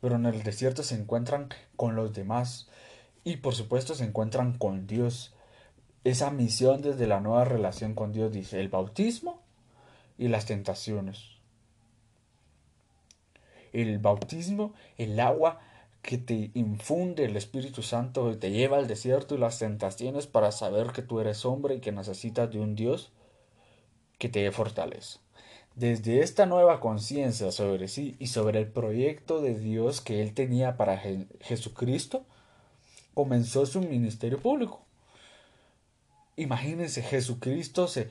Pero 0.00 0.16
en 0.16 0.26
el 0.26 0.42
desierto 0.42 0.82
se 0.82 0.94
encuentran 0.94 1.48
con 1.76 1.96
los 1.96 2.12
demás 2.12 2.68
y 3.24 3.38
por 3.38 3.54
supuesto 3.54 3.94
se 3.94 4.04
encuentran 4.04 4.56
con 4.56 4.86
Dios. 4.86 5.34
Esa 6.04 6.30
misión 6.30 6.82
desde 6.82 7.06
la 7.06 7.20
nueva 7.20 7.44
relación 7.44 7.94
con 7.94 8.12
Dios 8.12 8.32
dice 8.32 8.60
el 8.60 8.68
bautismo 8.68 9.42
y 10.18 10.28
las 10.28 10.46
tentaciones. 10.46 11.36
El 13.72 13.98
bautismo, 13.98 14.74
el 14.96 15.18
agua 15.18 15.60
que 16.02 16.18
te 16.18 16.52
infunde 16.54 17.24
el 17.24 17.36
Espíritu 17.36 17.82
Santo 17.82 18.30
y 18.30 18.36
te 18.36 18.52
lleva 18.52 18.78
al 18.78 18.86
desierto 18.86 19.34
y 19.34 19.38
las 19.38 19.58
tentaciones 19.58 20.28
para 20.28 20.52
saber 20.52 20.92
que 20.92 21.02
tú 21.02 21.18
eres 21.18 21.44
hombre 21.44 21.74
y 21.74 21.80
que 21.80 21.90
necesitas 21.90 22.48
de 22.50 22.60
un 22.60 22.76
Dios 22.76 23.10
que 24.18 24.28
te 24.28 24.40
dé 24.40 24.52
fortaleza. 24.52 25.18
Desde 25.76 26.20
esta 26.20 26.46
nueva 26.46 26.80
conciencia 26.80 27.52
sobre 27.52 27.88
sí 27.88 28.16
y 28.18 28.28
sobre 28.28 28.60
el 28.60 28.66
proyecto 28.66 29.42
de 29.42 29.58
Dios 29.58 30.00
que 30.00 30.22
él 30.22 30.32
tenía 30.32 30.78
para 30.78 30.98
Jesucristo, 31.42 32.24
comenzó 33.12 33.66
su 33.66 33.82
ministerio 33.82 34.38
público. 34.40 34.80
Imagínense, 36.36 37.02
Jesucristo 37.02 37.88
se 37.88 38.08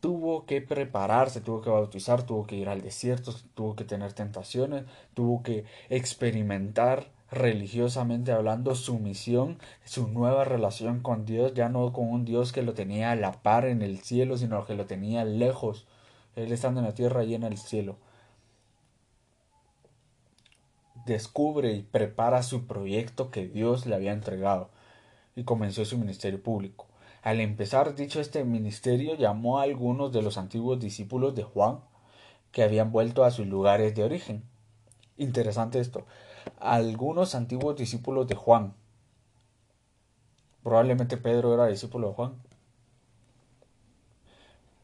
tuvo 0.00 0.44
que 0.44 0.60
prepararse, 0.60 1.40
tuvo 1.40 1.62
que 1.62 1.70
bautizar, 1.70 2.24
tuvo 2.24 2.46
que 2.46 2.56
ir 2.56 2.68
al 2.68 2.82
desierto, 2.82 3.34
tuvo 3.54 3.76
que 3.76 3.84
tener 3.84 4.12
tentaciones, 4.12 4.84
tuvo 5.14 5.42
que 5.42 5.64
experimentar 5.88 7.08
religiosamente 7.30 8.30
hablando 8.30 8.74
su 8.74 8.98
misión, 8.98 9.58
su 9.86 10.06
nueva 10.08 10.44
relación 10.44 11.00
con 11.00 11.24
Dios, 11.24 11.54
ya 11.54 11.70
no 11.70 11.94
con 11.94 12.10
un 12.10 12.26
Dios 12.26 12.52
que 12.52 12.60
lo 12.60 12.74
tenía 12.74 13.12
a 13.12 13.16
la 13.16 13.32
par 13.40 13.64
en 13.64 13.80
el 13.80 14.00
cielo, 14.00 14.36
sino 14.36 14.66
que 14.66 14.74
lo 14.74 14.84
tenía 14.84 15.24
lejos, 15.24 15.86
él 16.36 16.52
estando 16.52 16.80
en 16.80 16.86
la 16.86 16.94
tierra 16.94 17.24
y 17.24 17.34
en 17.34 17.42
el 17.42 17.58
cielo. 17.58 17.96
Descubre 21.04 21.72
y 21.72 21.82
prepara 21.82 22.42
su 22.42 22.66
proyecto 22.66 23.30
que 23.30 23.46
Dios 23.48 23.86
le 23.86 23.94
había 23.94 24.12
entregado 24.12 24.70
y 25.34 25.44
comenzó 25.44 25.84
su 25.84 25.98
ministerio 25.98 26.42
público. 26.42 26.86
Al 27.22 27.40
empezar 27.40 27.94
dicho 27.94 28.20
este 28.20 28.44
ministerio 28.44 29.16
llamó 29.16 29.58
a 29.58 29.62
algunos 29.62 30.12
de 30.12 30.22
los 30.22 30.38
antiguos 30.38 30.78
discípulos 30.78 31.34
de 31.34 31.42
Juan 31.42 31.80
que 32.52 32.62
habían 32.62 32.92
vuelto 32.92 33.24
a 33.24 33.30
sus 33.30 33.46
lugares 33.46 33.94
de 33.94 34.04
origen. 34.04 34.44
Interesante 35.16 35.80
esto 35.80 36.06
algunos 36.58 37.34
antiguos 37.34 37.76
discípulos 37.76 38.26
de 38.26 38.34
Juan. 38.34 38.74
Probablemente 40.62 41.16
Pedro 41.16 41.54
era 41.54 41.66
discípulo 41.66 42.08
de 42.08 42.14
Juan. 42.14 42.34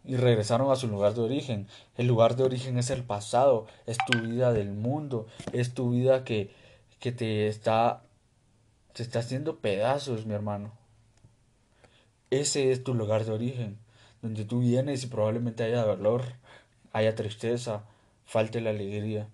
Y 0.05 0.17
regresaron 0.17 0.71
a 0.71 0.77
su 0.77 0.89
lugar 0.89 1.15
de 1.15 1.23
origen. 1.23 1.69
El 1.97 2.07
lugar 2.07 2.37
de 2.37 2.45
origen 2.45 2.79
es 2.79 2.91
el 2.91 3.05
pasado, 3.05 3.67
es 3.87 3.99
tu 3.99 4.19
vida 4.21 4.53
del 4.53 4.73
mundo, 4.73 5.27
es 5.53 5.75
tu 5.75 5.91
vida 5.91 6.25
que, 6.25 6.51
que 6.99 7.13
te 7.13 7.47
está 7.47 8.03
te 8.93 9.03
está 9.03 9.21
haciendo 9.21 9.57
pedazos, 9.57 10.27
mi 10.27 10.35
hermano. 10.35 10.73
Ese 12.31 12.73
es 12.73 12.85
tu 12.85 12.95
lugar 12.95 13.25
de 13.25 13.33
origen, 13.33 13.79
donde 14.21 14.45
tú 14.45 14.61
vienes 14.61 15.05
y 15.05 15.07
probablemente 15.07 15.65
haya 15.65 15.83
dolor, 15.83 16.25
haya 16.93 17.15
tristeza, 17.15 17.85
falte 18.25 18.61
la 18.61 18.71
alegría. 18.71 19.29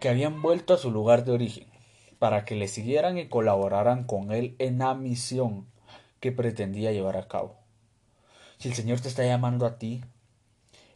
que 0.00 0.08
habían 0.08 0.40
vuelto 0.40 0.72
a 0.72 0.78
su 0.78 0.90
lugar 0.90 1.24
de 1.24 1.32
origen, 1.32 1.68
para 2.18 2.46
que 2.46 2.56
le 2.56 2.68
siguieran 2.68 3.18
y 3.18 3.28
colaboraran 3.28 4.04
con 4.04 4.32
él 4.32 4.56
en 4.58 4.78
la 4.78 4.94
misión 4.94 5.66
que 6.20 6.32
pretendía 6.32 6.92
llevar 6.92 7.16
a 7.16 7.28
cabo. 7.28 7.56
Si 8.58 8.68
el 8.68 8.74
Señor 8.74 9.00
te 9.00 9.08
está 9.08 9.24
llamando 9.24 9.66
a 9.66 9.78
ti, 9.78 10.02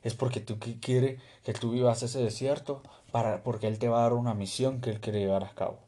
es 0.03 0.15
porque 0.15 0.41
tú 0.41 0.59
quiere 0.59 1.19
que 1.43 1.55
tú 1.55 1.73
vivas 1.73 2.03
ese 2.03 2.23
desierto, 2.23 2.83
para, 3.11 3.43
porque 3.43 3.67
Él 3.67 3.79
te 3.79 3.89
va 3.89 4.01
a 4.01 4.03
dar 4.03 4.13
una 4.13 4.35
misión 4.35 4.81
que 4.81 4.91
Él 4.91 5.01
quiere 5.01 5.21
llevar 5.21 5.45
a 5.45 5.55
cabo. 5.55 5.79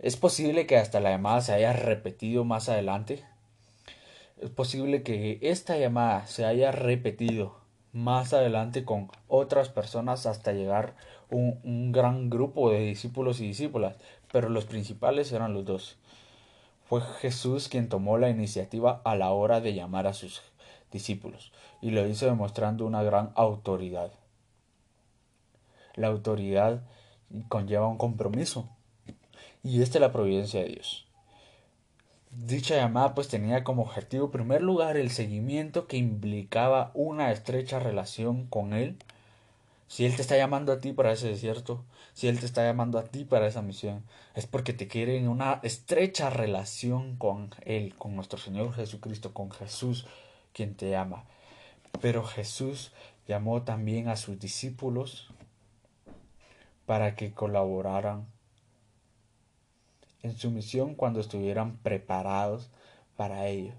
Es 0.00 0.16
posible 0.16 0.66
que 0.66 0.76
hasta 0.76 0.98
la 0.98 1.10
llamada 1.10 1.40
se 1.40 1.52
haya 1.52 1.72
repetido 1.72 2.44
más 2.44 2.68
adelante. 2.68 3.24
Es 4.40 4.50
posible 4.50 5.04
que 5.04 5.38
esta 5.40 5.76
llamada 5.78 6.26
se 6.26 6.44
haya 6.44 6.72
repetido 6.72 7.60
más 7.92 8.32
adelante 8.32 8.84
con 8.84 9.08
otras 9.28 9.68
personas 9.68 10.26
hasta 10.26 10.52
llegar 10.52 10.96
un, 11.30 11.60
un 11.62 11.92
gran 11.92 12.28
grupo 12.28 12.70
de 12.72 12.80
discípulos 12.80 13.40
y 13.40 13.46
discípulas, 13.46 13.96
pero 14.32 14.48
los 14.48 14.64
principales 14.64 15.30
eran 15.30 15.54
los 15.54 15.64
dos. 15.64 15.98
Fue 16.84 17.00
Jesús 17.20 17.68
quien 17.68 17.88
tomó 17.88 18.18
la 18.18 18.30
iniciativa 18.30 19.00
a 19.04 19.16
la 19.16 19.30
hora 19.30 19.60
de 19.60 19.74
llamar 19.74 20.06
a 20.06 20.14
sus 20.14 20.42
discípulos 20.90 21.52
y 21.80 21.90
lo 21.90 22.06
hizo 22.06 22.26
demostrando 22.26 22.86
una 22.86 23.02
gran 23.02 23.32
autoridad. 23.34 24.12
La 25.94 26.08
autoridad 26.08 26.82
conlleva 27.48 27.88
un 27.88 27.98
compromiso 27.98 28.68
y 29.62 29.82
esta 29.82 29.98
es 29.98 30.02
la 30.02 30.12
providencia 30.12 30.60
de 30.60 30.68
Dios. 30.68 31.06
Dicha 32.30 32.76
llamada 32.76 33.14
pues 33.14 33.28
tenía 33.28 33.62
como 33.62 33.82
objetivo 33.82 34.26
en 34.26 34.30
primer 34.30 34.62
lugar 34.62 34.96
el 34.96 35.10
seguimiento 35.10 35.86
que 35.86 35.98
implicaba 35.98 36.90
una 36.94 37.30
estrecha 37.30 37.78
relación 37.78 38.46
con 38.46 38.72
Él. 38.72 38.96
Si 39.92 40.06
Él 40.06 40.16
te 40.16 40.22
está 40.22 40.38
llamando 40.38 40.72
a 40.72 40.80
ti 40.80 40.94
para 40.94 41.12
ese 41.12 41.28
desierto, 41.28 41.84
si 42.14 42.26
Él 42.26 42.40
te 42.40 42.46
está 42.46 42.64
llamando 42.64 42.98
a 42.98 43.04
ti 43.04 43.26
para 43.26 43.46
esa 43.46 43.60
misión, 43.60 44.02
es 44.34 44.46
porque 44.46 44.72
te 44.72 44.88
quiere 44.88 45.18
en 45.18 45.28
una 45.28 45.60
estrecha 45.62 46.30
relación 46.30 47.16
con 47.16 47.50
Él, 47.66 47.94
con 47.98 48.16
nuestro 48.16 48.38
Señor 48.38 48.72
Jesucristo, 48.72 49.34
con 49.34 49.50
Jesús, 49.50 50.06
quien 50.54 50.74
te 50.74 50.96
ama. 50.96 51.24
Pero 52.00 52.24
Jesús 52.24 52.92
llamó 53.28 53.64
también 53.64 54.08
a 54.08 54.16
sus 54.16 54.40
discípulos 54.40 55.28
para 56.86 57.14
que 57.14 57.34
colaboraran 57.34 58.26
en 60.22 60.38
su 60.38 60.50
misión 60.50 60.94
cuando 60.94 61.20
estuvieran 61.20 61.76
preparados 61.76 62.70
para 63.14 63.46
ello. 63.46 63.74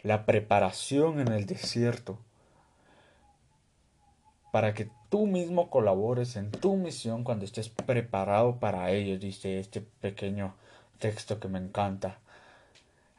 La 0.00 0.24
preparación 0.24 1.20
en 1.20 1.28
el 1.28 1.44
desierto 1.44 2.18
para 4.50 4.72
que 4.72 4.88
tú 5.16 5.26
mismo 5.26 5.70
colabores 5.70 6.36
en 6.36 6.50
tu 6.50 6.76
misión 6.76 7.24
cuando 7.24 7.46
estés 7.46 7.70
preparado 7.70 8.56
para 8.60 8.90
ello, 8.90 9.18
dice 9.18 9.58
este 9.58 9.80
pequeño 9.80 10.52
texto 10.98 11.40
que 11.40 11.48
me 11.48 11.58
encanta. 11.58 12.18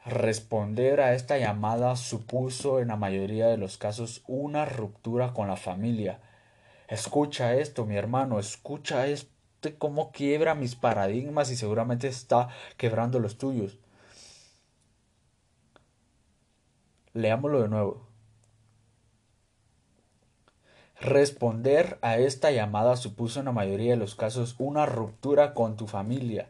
Responder 0.06 1.00
a 1.00 1.14
esta 1.14 1.38
llamada 1.38 1.96
supuso 1.96 2.78
en 2.78 2.86
la 2.86 2.96
mayoría 2.96 3.48
de 3.48 3.56
los 3.56 3.78
casos 3.78 4.22
una 4.28 4.64
ruptura 4.64 5.32
con 5.32 5.48
la 5.48 5.56
familia. 5.56 6.20
Escucha 6.86 7.56
esto, 7.56 7.84
mi 7.84 7.96
hermano, 7.96 8.38
escucha 8.38 9.08
esto 9.08 9.68
cómo 9.78 10.12
quiebra 10.12 10.54
mis 10.54 10.76
paradigmas 10.76 11.50
y 11.50 11.56
seguramente 11.56 12.06
está 12.06 12.48
quebrando 12.76 13.18
los 13.18 13.38
tuyos. 13.38 13.76
Leámoslo 17.12 17.60
de 17.60 17.68
nuevo. 17.68 18.07
Responder 21.00 21.98
a 22.02 22.18
esta 22.18 22.50
llamada 22.50 22.96
supuso 22.96 23.38
en 23.38 23.46
la 23.46 23.52
mayoría 23.52 23.92
de 23.92 23.96
los 23.96 24.16
casos 24.16 24.56
una 24.58 24.84
ruptura 24.84 25.54
con 25.54 25.76
tu 25.76 25.86
familia. 25.86 26.48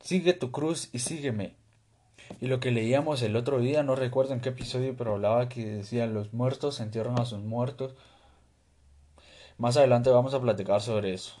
Sigue 0.00 0.34
tu 0.34 0.50
cruz 0.50 0.90
y 0.92 0.98
sígueme. 0.98 1.54
Y 2.40 2.46
lo 2.46 2.60
que 2.60 2.70
leíamos 2.70 3.22
el 3.22 3.36
otro 3.36 3.58
día, 3.58 3.82
no 3.82 3.96
recuerdo 3.96 4.34
en 4.34 4.40
qué 4.40 4.50
episodio, 4.50 4.94
pero 4.96 5.14
hablaba 5.14 5.48
que 5.48 5.64
decían 5.66 6.14
los 6.14 6.32
muertos 6.32 6.80
entierran 6.80 7.18
a 7.18 7.24
sus 7.24 7.40
muertos. 7.40 7.94
Más 9.56 9.76
adelante 9.78 10.10
vamos 10.10 10.34
a 10.34 10.40
platicar 10.40 10.82
sobre 10.82 11.14
eso. 11.14 11.36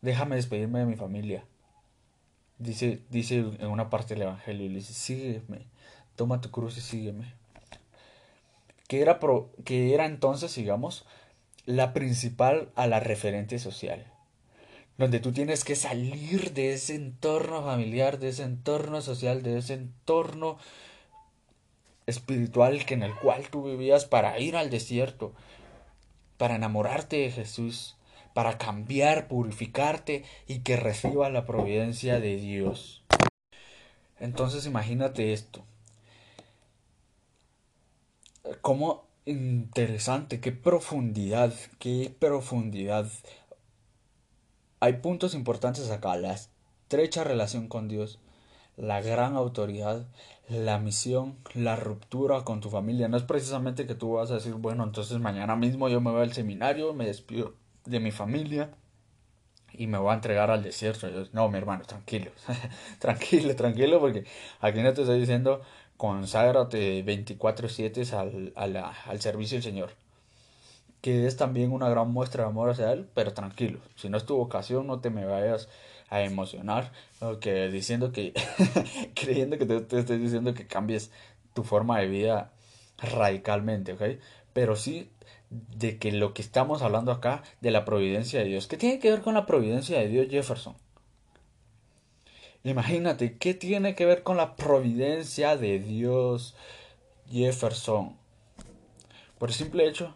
Déjame 0.00 0.36
despedirme 0.36 0.80
de 0.80 0.86
mi 0.86 0.96
familia. 0.96 1.44
Dice, 2.58 3.02
dice 3.10 3.38
en 3.38 3.66
una 3.66 3.90
parte 3.90 4.14
del 4.14 4.22
Evangelio, 4.22 4.66
y 4.66 4.74
dice, 4.74 4.94
sígueme, 4.94 5.66
toma 6.16 6.40
tu 6.40 6.50
cruz 6.50 6.76
y 6.78 6.80
sígueme. 6.80 7.39
Que 8.90 9.02
era, 9.02 9.20
que 9.64 9.94
era 9.94 10.04
entonces, 10.04 10.52
digamos, 10.56 11.06
la 11.64 11.92
principal 11.92 12.72
a 12.74 12.88
la 12.88 12.98
referente 12.98 13.60
social. 13.60 14.04
Donde 14.98 15.20
tú 15.20 15.30
tienes 15.30 15.62
que 15.62 15.76
salir 15.76 16.52
de 16.54 16.72
ese 16.72 16.96
entorno 16.96 17.62
familiar, 17.62 18.18
de 18.18 18.30
ese 18.30 18.42
entorno 18.42 19.00
social, 19.00 19.44
de 19.44 19.58
ese 19.58 19.74
entorno 19.74 20.58
espiritual 22.06 22.84
que 22.84 22.94
en 22.94 23.04
el 23.04 23.14
cual 23.14 23.48
tú 23.48 23.62
vivías 23.62 24.06
para 24.06 24.36
ir 24.40 24.56
al 24.56 24.70
desierto, 24.70 25.34
para 26.36 26.56
enamorarte 26.56 27.18
de 27.18 27.30
Jesús, 27.30 27.96
para 28.34 28.58
cambiar, 28.58 29.28
purificarte 29.28 30.24
y 30.48 30.62
que 30.62 30.74
reciba 30.74 31.30
la 31.30 31.46
providencia 31.46 32.18
de 32.18 32.38
Dios. 32.38 33.04
Entonces 34.18 34.66
imagínate 34.66 35.32
esto. 35.32 35.64
¿Cómo 38.62 39.10
interesante, 39.26 40.40
qué 40.40 40.52
profundidad, 40.52 41.52
qué 41.78 42.14
profundidad. 42.18 43.06
Hay 44.80 44.94
puntos 44.94 45.34
importantes 45.34 45.90
acá, 45.90 46.16
la 46.16 46.32
estrecha 46.32 47.22
relación 47.22 47.68
con 47.68 47.88
Dios, 47.88 48.18
la 48.76 49.02
gran 49.02 49.36
autoridad, 49.36 50.06
la 50.48 50.78
misión, 50.78 51.36
la 51.54 51.76
ruptura 51.76 52.44
con 52.44 52.60
tu 52.60 52.70
familia. 52.70 53.08
No 53.08 53.16
es 53.16 53.22
precisamente 53.24 53.86
que 53.86 53.94
tú 53.94 54.14
vas 54.14 54.30
a 54.30 54.34
decir, 54.34 54.54
bueno, 54.54 54.84
entonces 54.84 55.18
mañana 55.18 55.54
mismo 55.54 55.88
yo 55.88 56.00
me 56.00 56.10
voy 56.10 56.22
al 56.22 56.32
seminario, 56.32 56.94
me 56.94 57.06
despido 57.06 57.54
de 57.84 58.00
mi 58.00 58.10
familia 58.10 58.70
y 59.72 59.86
me 59.86 59.98
voy 59.98 60.12
a 60.12 60.14
entregar 60.14 60.50
al 60.50 60.62
desierto. 60.62 61.08
no, 61.32 61.48
mi 61.50 61.58
hermano, 61.58 61.84
tranquilo, 61.84 62.30
tranquilo, 62.98 63.54
tranquilo, 63.54 64.00
porque 64.00 64.24
aquí 64.60 64.80
no 64.80 64.94
te 64.94 65.02
estoy 65.02 65.20
diciendo 65.20 65.60
conságrate 66.00 67.04
24/7 67.04 68.10
al, 68.14 68.54
al, 68.56 68.76
al 69.04 69.20
servicio 69.20 69.56
del 69.56 69.62
Señor. 69.62 69.90
Que 71.02 71.26
es 71.26 71.36
también 71.36 71.72
una 71.72 71.90
gran 71.90 72.10
muestra 72.10 72.44
de 72.44 72.48
amor 72.48 72.70
hacia 72.70 72.90
Él, 72.90 73.06
pero 73.12 73.34
tranquilo, 73.34 73.80
si 73.96 74.08
no 74.08 74.16
es 74.16 74.24
tu 74.24 74.34
vocación, 74.34 74.86
no 74.86 75.00
te 75.00 75.10
me 75.10 75.26
vayas 75.26 75.68
a 76.08 76.22
emocionar, 76.22 76.90
diciendo 77.70 78.12
que, 78.12 78.32
creyendo 79.14 79.58
que 79.58 79.66
te, 79.66 79.80
te 79.82 79.98
estoy 79.98 80.16
diciendo 80.16 80.54
que 80.54 80.66
cambies 80.66 81.10
tu 81.52 81.64
forma 81.64 82.00
de 82.00 82.08
vida 82.08 82.50
radicalmente, 82.96 83.92
¿ok? 83.92 84.02
Pero 84.54 84.76
sí 84.76 85.10
de 85.50 85.98
que 85.98 86.12
lo 86.12 86.32
que 86.32 86.40
estamos 86.40 86.80
hablando 86.80 87.12
acá, 87.12 87.42
de 87.60 87.72
la 87.72 87.84
providencia 87.84 88.40
de 88.40 88.46
Dios, 88.46 88.68
¿qué 88.68 88.78
tiene 88.78 89.00
que 89.00 89.10
ver 89.10 89.20
con 89.20 89.34
la 89.34 89.44
providencia 89.44 89.98
de 89.98 90.08
Dios, 90.08 90.28
Jefferson? 90.30 90.74
Imagínate, 92.62 93.38
¿qué 93.38 93.54
tiene 93.54 93.94
que 93.94 94.04
ver 94.04 94.22
con 94.22 94.36
la 94.36 94.54
providencia 94.54 95.56
de 95.56 95.78
Dios, 95.78 96.54
Jefferson? 97.30 98.18
Por 99.38 99.48
el 99.48 99.54
simple 99.54 99.88
hecho 99.88 100.14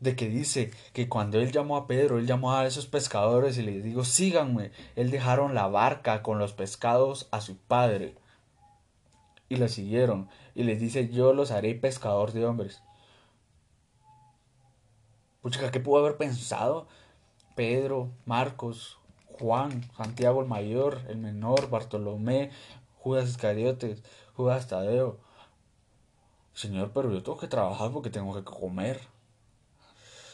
de 0.00 0.16
que 0.16 0.28
dice 0.28 0.70
que 0.94 1.08
cuando 1.08 1.38
él 1.38 1.52
llamó 1.52 1.76
a 1.76 1.86
Pedro, 1.86 2.18
él 2.18 2.26
llamó 2.26 2.54
a 2.54 2.66
esos 2.66 2.86
pescadores 2.86 3.58
y 3.58 3.62
les 3.62 3.84
dijo, 3.84 4.04
síganme. 4.04 4.72
Él 4.94 5.10
dejaron 5.10 5.54
la 5.54 5.68
barca 5.68 6.22
con 6.22 6.38
los 6.38 6.54
pescados 6.54 7.28
a 7.30 7.42
su 7.42 7.58
padre. 7.58 8.14
Y 9.50 9.56
le 9.56 9.68
siguieron. 9.68 10.28
Y 10.54 10.64
les 10.64 10.80
dice, 10.80 11.08
yo 11.08 11.34
los 11.34 11.50
haré 11.50 11.74
pescador 11.74 12.32
de 12.32 12.46
hombres. 12.46 12.82
Pucha, 15.42 15.70
¿qué 15.70 15.80
pudo 15.80 15.98
haber 15.98 16.16
pensado 16.16 16.88
Pedro, 17.54 18.10
Marcos, 18.24 18.98
Juan, 19.38 19.82
Santiago 19.96 20.40
el 20.42 20.48
mayor, 20.48 21.00
el 21.08 21.18
menor, 21.18 21.70
Bartolomé, 21.70 22.50
Judas 22.98 23.28
Iscariotes, 23.28 24.02
Judas 24.34 24.68
Tadeo. 24.68 25.18
Señor, 26.54 26.92
pero 26.94 27.12
yo 27.12 27.22
tengo 27.22 27.38
que 27.38 27.48
trabajar 27.48 27.92
porque 27.92 28.10
tengo 28.10 28.34
que 28.34 28.44
comer. 28.44 29.00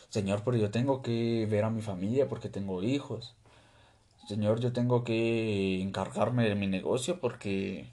Señor, 0.09 0.43
pero 0.45 0.57
yo 0.57 0.71
tengo 0.71 1.03
que 1.03 1.47
ver 1.51 1.65
a 1.65 1.71
mi 1.71 1.83
familia 1.83 2.29
porque 2.29 2.49
tengo 2.49 2.83
hijos. 2.83 3.35
Señor, 4.29 4.61
yo 4.61 4.73
tengo 4.73 5.05
que 5.05 5.83
encargarme 5.83 6.49
de 6.49 6.55
mi 6.55 6.67
negocio 6.67 7.19
porque 7.21 7.91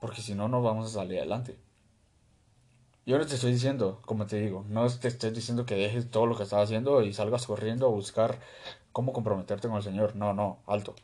porque 0.00 0.20
si 0.20 0.34
no 0.34 0.48
no 0.48 0.62
vamos 0.62 0.86
a 0.86 1.00
salir 1.00 1.18
adelante. 1.18 1.56
Yo 3.06 3.18
no 3.18 3.26
te 3.26 3.36
estoy 3.36 3.52
diciendo, 3.52 4.02
como 4.04 4.26
te 4.26 4.40
digo, 4.40 4.64
no 4.68 4.90
te 4.90 5.06
estoy 5.06 5.30
diciendo 5.30 5.64
que 5.64 5.76
dejes 5.76 6.10
todo 6.10 6.26
lo 6.26 6.36
que 6.36 6.42
estás 6.42 6.64
haciendo 6.64 7.02
y 7.02 7.12
salgas 7.12 7.46
corriendo 7.46 7.86
a 7.86 7.90
buscar 7.90 8.40
cómo 8.90 9.12
comprometerte 9.12 9.68
con 9.68 9.76
el 9.76 9.84
Señor. 9.84 10.16
No, 10.16 10.34
no, 10.34 10.58
alto. 10.66 10.96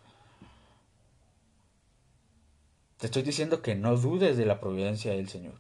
Te 2.96 3.06
estoy 3.06 3.22
diciendo 3.22 3.62
que 3.62 3.76
no 3.76 3.96
dudes 3.96 4.36
de 4.36 4.46
la 4.46 4.58
providencia 4.58 5.12
del 5.12 5.28
Señor. 5.28 5.54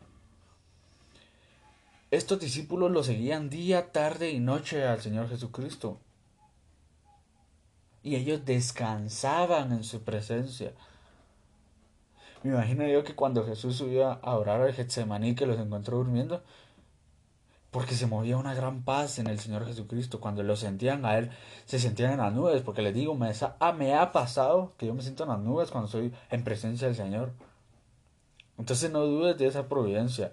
Estos 2.10 2.40
discípulos 2.40 2.90
lo 2.90 3.04
seguían 3.04 3.48
día, 3.48 3.92
tarde 3.92 4.32
y 4.32 4.40
noche 4.40 4.84
al 4.84 5.00
Señor 5.00 5.28
Jesucristo. 5.28 6.00
Y 8.02 8.16
ellos 8.16 8.44
descansaban 8.44 9.70
en 9.70 9.84
su 9.84 10.02
presencia. 10.02 10.72
Me 12.42 12.50
imagino 12.50 12.86
yo 12.86 13.04
que 13.04 13.14
cuando 13.14 13.44
Jesús 13.44 13.76
subió 13.76 14.08
a 14.08 14.36
orar 14.36 14.62
al 14.62 14.72
Getsemaní 14.72 15.34
que 15.34 15.46
los 15.46 15.58
encontró 15.60 15.98
durmiendo, 15.98 16.42
porque 17.72 17.94
se 17.94 18.06
movía 18.06 18.36
una 18.36 18.54
gran 18.54 18.82
paz 18.82 19.18
en 19.18 19.28
el 19.28 19.38
Señor 19.38 19.64
Jesucristo. 19.66 20.20
Cuando 20.20 20.42
lo 20.42 20.56
sentían 20.56 21.06
a 21.06 21.16
Él, 21.18 21.30
se 21.64 21.78
sentían 21.78 22.12
en 22.12 22.18
las 22.18 22.32
nubes, 22.32 22.62
porque 22.62 22.82
les 22.82 22.94
digo, 22.94 23.14
me, 23.14 23.32
ah, 23.60 23.72
me 23.72 23.94
ha 23.94 24.12
pasado 24.12 24.74
que 24.76 24.86
yo 24.86 24.94
me 24.94 25.02
siento 25.02 25.22
en 25.22 25.30
las 25.30 25.38
nubes 25.40 25.70
cuando 25.70 25.86
estoy 25.86 26.12
en 26.30 26.44
presencia 26.44 26.86
del 26.86 26.96
Señor. 26.96 27.32
Entonces 28.58 28.90
no 28.90 29.00
dudes 29.06 29.38
de 29.38 29.46
esa 29.46 29.68
providencia, 29.68 30.32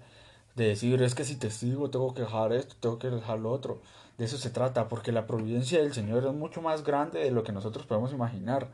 de 0.54 0.66
decir, 0.66 1.02
es 1.02 1.14
que 1.14 1.24
si 1.24 1.36
te 1.36 1.50
sigo 1.50 1.90
tengo 1.90 2.12
que 2.12 2.22
dejar 2.22 2.52
esto, 2.52 2.76
tengo 2.78 2.98
que 2.98 3.08
dejar 3.08 3.38
lo 3.38 3.50
otro. 3.50 3.80
De 4.18 4.26
eso 4.26 4.36
se 4.36 4.50
trata, 4.50 4.88
porque 4.88 5.12
la 5.12 5.26
providencia 5.26 5.80
del 5.80 5.94
Señor 5.94 6.26
es 6.26 6.34
mucho 6.34 6.60
más 6.60 6.84
grande 6.84 7.20
de 7.20 7.30
lo 7.30 7.42
que 7.42 7.52
nosotros 7.52 7.86
podemos 7.86 8.12
imaginar. 8.12 8.68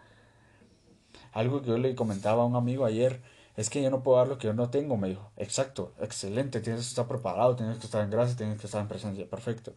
Algo 1.37 1.61
que 1.61 1.69
yo 1.69 1.77
le 1.77 1.95
comentaba 1.95 2.45
a 2.45 2.47
un 2.47 2.57
amigo 2.57 2.87
ayer, 2.87 3.21
es 3.59 3.69
que 3.69 3.83
yo 3.83 3.91
no 3.91 4.03
puedo 4.03 4.17
dar 4.17 4.27
lo 4.27 4.39
que 4.39 4.47
yo 4.47 4.55
no 4.55 4.71
tengo, 4.71 4.97
me 4.97 5.11
dijo. 5.11 5.31
Exacto, 5.37 5.93
excelente, 6.01 6.63
tienes 6.63 6.81
que 6.81 6.89
estar 6.89 7.07
preparado, 7.07 7.55
tienes 7.57 7.77
que 7.77 7.85
estar 7.85 8.03
en 8.03 8.09
gracia, 8.09 8.39
tienes 8.39 8.59
que 8.59 8.67
estar 8.67 8.81
en 8.81 8.89
presencia, 8.89 9.29
perfecto. 9.29 9.75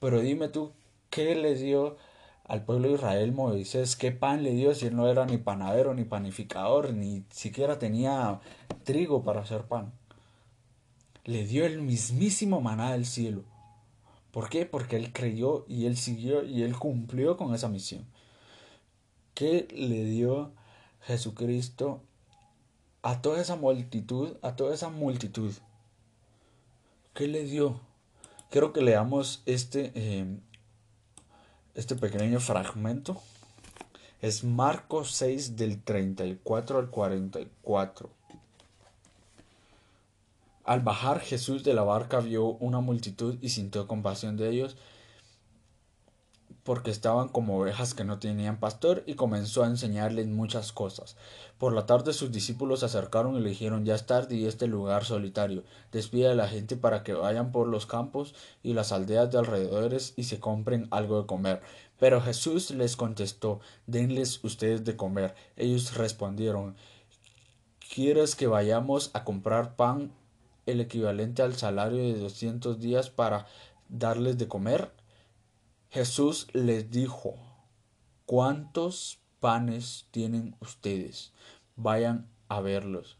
Pero 0.00 0.20
dime 0.20 0.48
tú, 0.48 0.72
¿qué 1.08 1.34
le 1.34 1.54
dio 1.54 1.96
al 2.44 2.66
pueblo 2.66 2.88
de 2.88 2.94
Israel 2.96 3.32
Moisés? 3.32 3.96
¿Qué 3.96 4.12
pan 4.12 4.42
le 4.42 4.50
dio 4.50 4.74
si 4.74 4.84
él 4.84 4.94
no 4.94 5.08
era 5.08 5.24
ni 5.24 5.38
panadero, 5.38 5.94
ni 5.94 6.04
panificador, 6.04 6.92
ni 6.92 7.24
siquiera 7.30 7.78
tenía 7.78 8.40
trigo 8.84 9.24
para 9.24 9.40
hacer 9.40 9.62
pan? 9.62 9.94
Le 11.24 11.46
dio 11.46 11.64
el 11.64 11.80
mismísimo 11.80 12.60
maná 12.60 12.92
del 12.92 13.06
cielo. 13.06 13.44
¿Por 14.30 14.50
qué? 14.50 14.66
Porque 14.66 14.96
él 14.96 15.10
creyó 15.14 15.64
y 15.68 15.86
él 15.86 15.96
siguió 15.96 16.44
y 16.44 16.64
él 16.64 16.76
cumplió 16.76 17.38
con 17.38 17.54
esa 17.54 17.68
misión. 17.68 18.04
¿Qué 19.32 19.66
le 19.74 20.04
dio 20.04 20.52
Jesucristo 21.02 22.02
a 23.02 23.20
toda 23.20 23.40
esa 23.40 23.56
multitud, 23.56 24.36
a 24.42 24.54
toda 24.54 24.74
esa 24.74 24.88
multitud, 24.88 25.52
¿qué 27.14 27.26
le 27.26 27.44
dio? 27.44 27.80
Quiero 28.50 28.72
que 28.72 28.82
leamos 28.82 29.42
este, 29.46 29.92
eh, 29.94 30.38
este 31.74 31.96
pequeño 31.96 32.38
fragmento. 32.38 33.20
Es 34.20 34.44
Marcos 34.44 35.12
6 35.12 35.56
del 35.56 35.82
34 35.82 36.78
al 36.78 36.90
44. 36.90 38.10
Al 40.64 40.80
bajar 40.80 41.18
Jesús 41.18 41.64
de 41.64 41.74
la 41.74 41.82
barca 41.82 42.20
vio 42.20 42.44
una 42.44 42.78
multitud 42.78 43.36
y 43.40 43.48
sintió 43.48 43.88
compasión 43.88 44.36
de 44.36 44.48
ellos 44.48 44.76
porque 46.64 46.90
estaban 46.90 47.28
como 47.28 47.58
ovejas 47.58 47.94
que 47.94 48.04
no 48.04 48.18
tenían 48.18 48.60
pastor 48.60 49.02
y 49.06 49.14
comenzó 49.14 49.64
a 49.64 49.66
enseñarles 49.66 50.28
muchas 50.28 50.72
cosas. 50.72 51.16
Por 51.58 51.72
la 51.72 51.86
tarde 51.86 52.12
sus 52.12 52.30
discípulos 52.30 52.80
se 52.80 52.86
acercaron 52.86 53.36
y 53.36 53.40
le 53.40 53.50
dijeron 53.50 53.84
ya 53.84 53.94
es 53.94 54.06
tarde 54.06 54.36
y 54.36 54.46
este 54.46 54.68
lugar 54.68 55.04
solitario. 55.04 55.64
Despide 55.90 56.28
a 56.28 56.34
la 56.34 56.48
gente 56.48 56.76
para 56.76 57.02
que 57.02 57.14
vayan 57.14 57.50
por 57.50 57.66
los 57.66 57.86
campos 57.86 58.34
y 58.62 58.74
las 58.74 58.92
aldeas 58.92 59.30
de 59.30 59.38
alrededores 59.38 60.14
y 60.16 60.24
se 60.24 60.38
compren 60.38 60.86
algo 60.90 61.20
de 61.20 61.26
comer. 61.26 61.62
Pero 61.98 62.20
Jesús 62.20 62.70
les 62.70 62.96
contestó 62.96 63.60
denles 63.86 64.42
ustedes 64.44 64.84
de 64.84 64.96
comer. 64.96 65.34
Ellos 65.56 65.96
respondieron 65.96 66.76
¿Quieres 67.92 68.36
que 68.36 68.46
vayamos 68.46 69.10
a 69.12 69.24
comprar 69.24 69.76
pan 69.76 70.12
el 70.64 70.80
equivalente 70.80 71.42
al 71.42 71.56
salario 71.56 71.98
de 71.98 72.18
doscientos 72.18 72.80
días 72.80 73.10
para 73.10 73.46
darles 73.88 74.38
de 74.38 74.48
comer? 74.48 75.01
Jesús 75.92 76.46
les 76.54 76.90
dijo, 76.90 77.34
¿cuántos 78.24 79.18
panes 79.40 80.06
tienen 80.10 80.56
ustedes? 80.58 81.34
Vayan 81.76 82.30
a 82.48 82.62
verlos. 82.62 83.18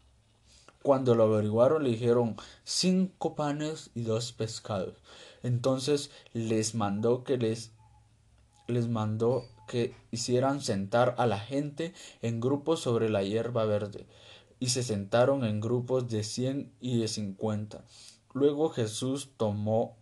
Cuando 0.81 1.13
lo 1.13 1.25
averiguaron 1.25 1.83
le 1.83 1.91
dijeron 1.91 2.35
cinco 2.63 3.35
panes 3.35 3.91
y 3.93 4.01
dos 4.01 4.31
pescados. 4.31 4.95
Entonces 5.43 6.09
les 6.33 6.73
mandó 6.73 7.23
que 7.23 7.37
les 7.37 7.73
les 8.65 8.87
mandó 8.87 9.45
que 9.67 9.93
hicieran 10.09 10.59
sentar 10.59 11.13
a 11.19 11.27
la 11.27 11.37
gente 11.37 11.93
en 12.23 12.39
grupos 12.39 12.79
sobre 12.79 13.07
la 13.07 13.21
hierba 13.21 13.65
verde, 13.65 14.07
y 14.59 14.69
se 14.69 14.81
sentaron 14.81 15.45
en 15.45 15.59
grupos 15.59 16.09
de 16.09 16.23
cien 16.23 16.73
y 16.81 16.97
de 16.97 17.07
cincuenta. 17.07 17.85
Luego 18.33 18.69
Jesús 18.69 19.29
tomó 19.37 19.95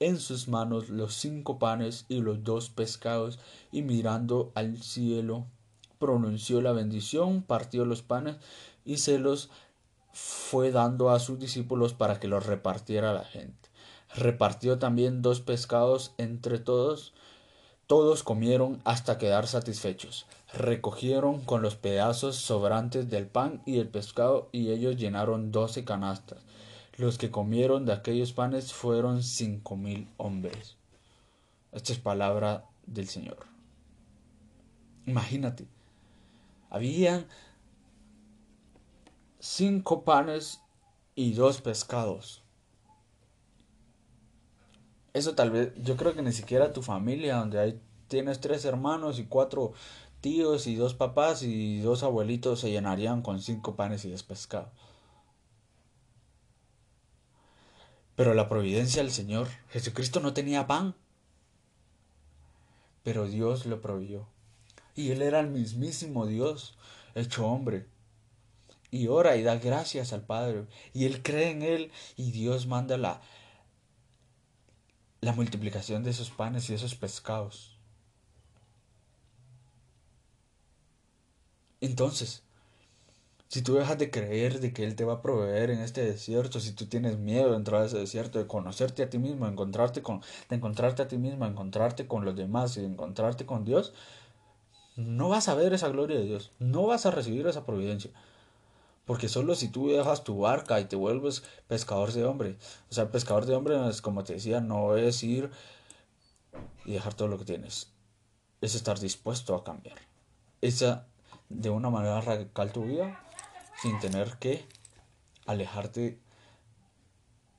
en 0.00 0.18
sus 0.18 0.48
manos 0.48 0.88
los 0.88 1.14
cinco 1.14 1.58
panes 1.58 2.04
y 2.08 2.20
los 2.20 2.44
dos 2.44 2.70
pescados, 2.70 3.38
y 3.72 3.82
mirando 3.82 4.52
al 4.54 4.82
cielo, 4.82 5.46
pronunció 5.98 6.60
la 6.60 6.72
bendición, 6.72 7.42
partió 7.42 7.84
los 7.84 8.02
panes 8.02 8.36
y 8.84 8.98
se 8.98 9.18
los 9.18 9.50
fue 10.12 10.70
dando 10.70 11.10
a 11.10 11.18
sus 11.18 11.38
discípulos 11.38 11.92
para 11.92 12.18
que 12.18 12.28
los 12.28 12.46
repartiera 12.46 13.12
la 13.12 13.24
gente. 13.24 13.68
Repartió 14.14 14.78
también 14.78 15.20
dos 15.20 15.40
pescados 15.40 16.12
entre 16.16 16.58
todos. 16.58 17.12
Todos 17.86 18.22
comieron 18.22 18.80
hasta 18.84 19.18
quedar 19.18 19.46
satisfechos. 19.46 20.26
Recogieron 20.54 21.42
con 21.42 21.60
los 21.60 21.76
pedazos 21.76 22.36
sobrantes 22.36 23.10
del 23.10 23.26
pan 23.26 23.62
y 23.66 23.76
del 23.76 23.88
pescado 23.88 24.48
y 24.52 24.70
ellos 24.70 24.96
llenaron 24.96 25.52
doce 25.52 25.84
canastas. 25.84 26.45
Los 26.96 27.18
que 27.18 27.30
comieron 27.30 27.84
de 27.84 27.92
aquellos 27.92 28.32
panes 28.32 28.72
fueron 28.72 29.22
cinco 29.22 29.76
mil 29.76 30.08
hombres. 30.16 30.76
Esta 31.72 31.92
es 31.92 31.98
palabra 31.98 32.64
del 32.86 33.08
Señor. 33.08 33.46
Imagínate, 35.06 35.66
habían 36.70 37.26
cinco 39.38 40.04
panes 40.04 40.60
y 41.14 41.34
dos 41.34 41.60
pescados. 41.60 42.42
Eso 45.12 45.34
tal 45.34 45.50
vez, 45.50 45.72
yo 45.82 45.96
creo 45.96 46.14
que 46.14 46.22
ni 46.22 46.32
siquiera 46.32 46.72
tu 46.72 46.82
familia, 46.82 47.36
donde 47.36 47.58
hay, 47.58 47.80
tienes 48.08 48.40
tres 48.40 48.64
hermanos 48.64 49.18
y 49.18 49.24
cuatro 49.24 49.72
tíos 50.20 50.66
y 50.66 50.74
dos 50.76 50.94
papás 50.94 51.42
y 51.42 51.78
dos 51.80 52.02
abuelitos, 52.02 52.60
se 52.60 52.70
llenarían 52.70 53.22
con 53.22 53.40
cinco 53.40 53.76
panes 53.76 54.04
y 54.04 54.10
dos 54.10 54.22
pescados. 54.22 54.70
Pero 58.16 58.32
la 58.32 58.48
providencia 58.48 59.02
del 59.02 59.12
Señor, 59.12 59.46
Jesucristo 59.68 60.20
no 60.20 60.32
tenía 60.32 60.66
pan, 60.66 60.94
pero 63.02 63.26
Dios 63.26 63.66
lo 63.66 63.82
proveyó. 63.82 64.26
Y 64.94 65.10
Él 65.10 65.20
era 65.20 65.40
el 65.40 65.48
mismísimo 65.48 66.26
Dios, 66.26 66.78
hecho 67.14 67.46
hombre. 67.46 67.86
Y 68.90 69.08
ora 69.08 69.36
y 69.36 69.42
da 69.42 69.56
gracias 69.56 70.14
al 70.14 70.24
Padre. 70.24 70.64
Y 70.94 71.04
Él 71.04 71.22
cree 71.22 71.50
en 71.50 71.62
Él 71.62 71.92
y 72.16 72.30
Dios 72.30 72.66
manda 72.66 72.96
la, 72.96 73.20
la 75.20 75.32
multiplicación 75.32 76.02
de 76.02 76.10
esos 76.10 76.30
panes 76.30 76.70
y 76.70 76.74
esos 76.74 76.94
pescados. 76.94 77.78
Entonces, 81.82 82.45
si 83.48 83.62
tú 83.62 83.74
dejas 83.74 83.96
de 83.98 84.10
creer 84.10 84.60
de 84.60 84.72
que 84.72 84.84
Él 84.84 84.96
te 84.96 85.04
va 85.04 85.14
a 85.14 85.22
proveer 85.22 85.70
en 85.70 85.80
este 85.80 86.04
desierto, 86.04 86.58
si 86.58 86.72
tú 86.72 86.86
tienes 86.86 87.18
miedo 87.18 87.50
de 87.50 87.56
entrar 87.56 87.82
a 87.82 87.86
ese 87.86 87.98
desierto, 87.98 88.38
de 88.38 88.46
conocerte 88.46 89.02
a 89.02 89.10
ti 89.10 89.18
mismo, 89.18 89.46
de 89.46 89.52
encontrarte, 89.52 90.02
con, 90.02 90.22
encontrarte 90.50 91.02
a 91.02 91.08
ti 91.08 91.16
mismo, 91.16 91.44
de 91.44 91.52
encontrarte 91.52 92.06
con 92.06 92.24
los 92.24 92.34
demás 92.34 92.76
y 92.76 92.80
de 92.80 92.86
encontrarte 92.86 93.46
con 93.46 93.64
Dios, 93.64 93.92
no 94.96 95.28
vas 95.28 95.48
a 95.48 95.54
ver 95.54 95.72
esa 95.74 95.88
gloria 95.88 96.18
de 96.18 96.24
Dios, 96.24 96.50
no 96.58 96.86
vas 96.86 97.06
a 97.06 97.10
recibir 97.10 97.46
esa 97.46 97.64
providencia. 97.64 98.10
Porque 99.04 99.28
solo 99.28 99.54
si 99.54 99.68
tú 99.68 99.88
dejas 99.90 100.24
tu 100.24 100.38
barca 100.40 100.80
y 100.80 100.86
te 100.86 100.96
vuelves 100.96 101.44
pescador 101.68 102.12
de 102.12 102.24
hombre, 102.24 102.56
o 102.90 102.94
sea, 102.94 103.12
pescador 103.12 103.46
de 103.46 103.54
hombre, 103.54 103.76
como 104.02 104.24
te 104.24 104.32
decía, 104.32 104.60
no 104.60 104.96
es 104.96 105.22
ir 105.22 105.50
y 106.84 106.94
dejar 106.94 107.14
todo 107.14 107.28
lo 107.28 107.38
que 107.38 107.44
tienes, 107.44 107.92
es 108.60 108.74
estar 108.74 108.98
dispuesto 108.98 109.54
a 109.54 109.62
cambiar. 109.62 109.98
Esa, 110.60 111.06
de 111.48 111.70
una 111.70 111.90
manera 111.90 112.20
radical 112.20 112.72
tu 112.72 112.82
vida, 112.82 113.25
sin 113.80 113.98
tener 113.98 114.38
que 114.38 114.64
alejarte 115.46 116.18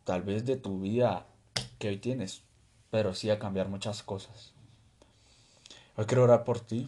tal 0.04 0.24
vez 0.24 0.46
de 0.46 0.58
tu 0.58 0.80
vida 0.80 1.26
que 1.80 1.90
hoy 1.90 1.98
tienes, 1.98 2.42
pero 2.90 3.14
sí 3.14 3.30
a 3.30 3.40
cambiar 3.40 3.70
muchas 3.70 4.04
cosas. 4.04 4.54
Hoy 5.96 6.06
quiero 6.06 6.24
orar 6.24 6.44
por 6.44 6.60
ti, 6.60 6.88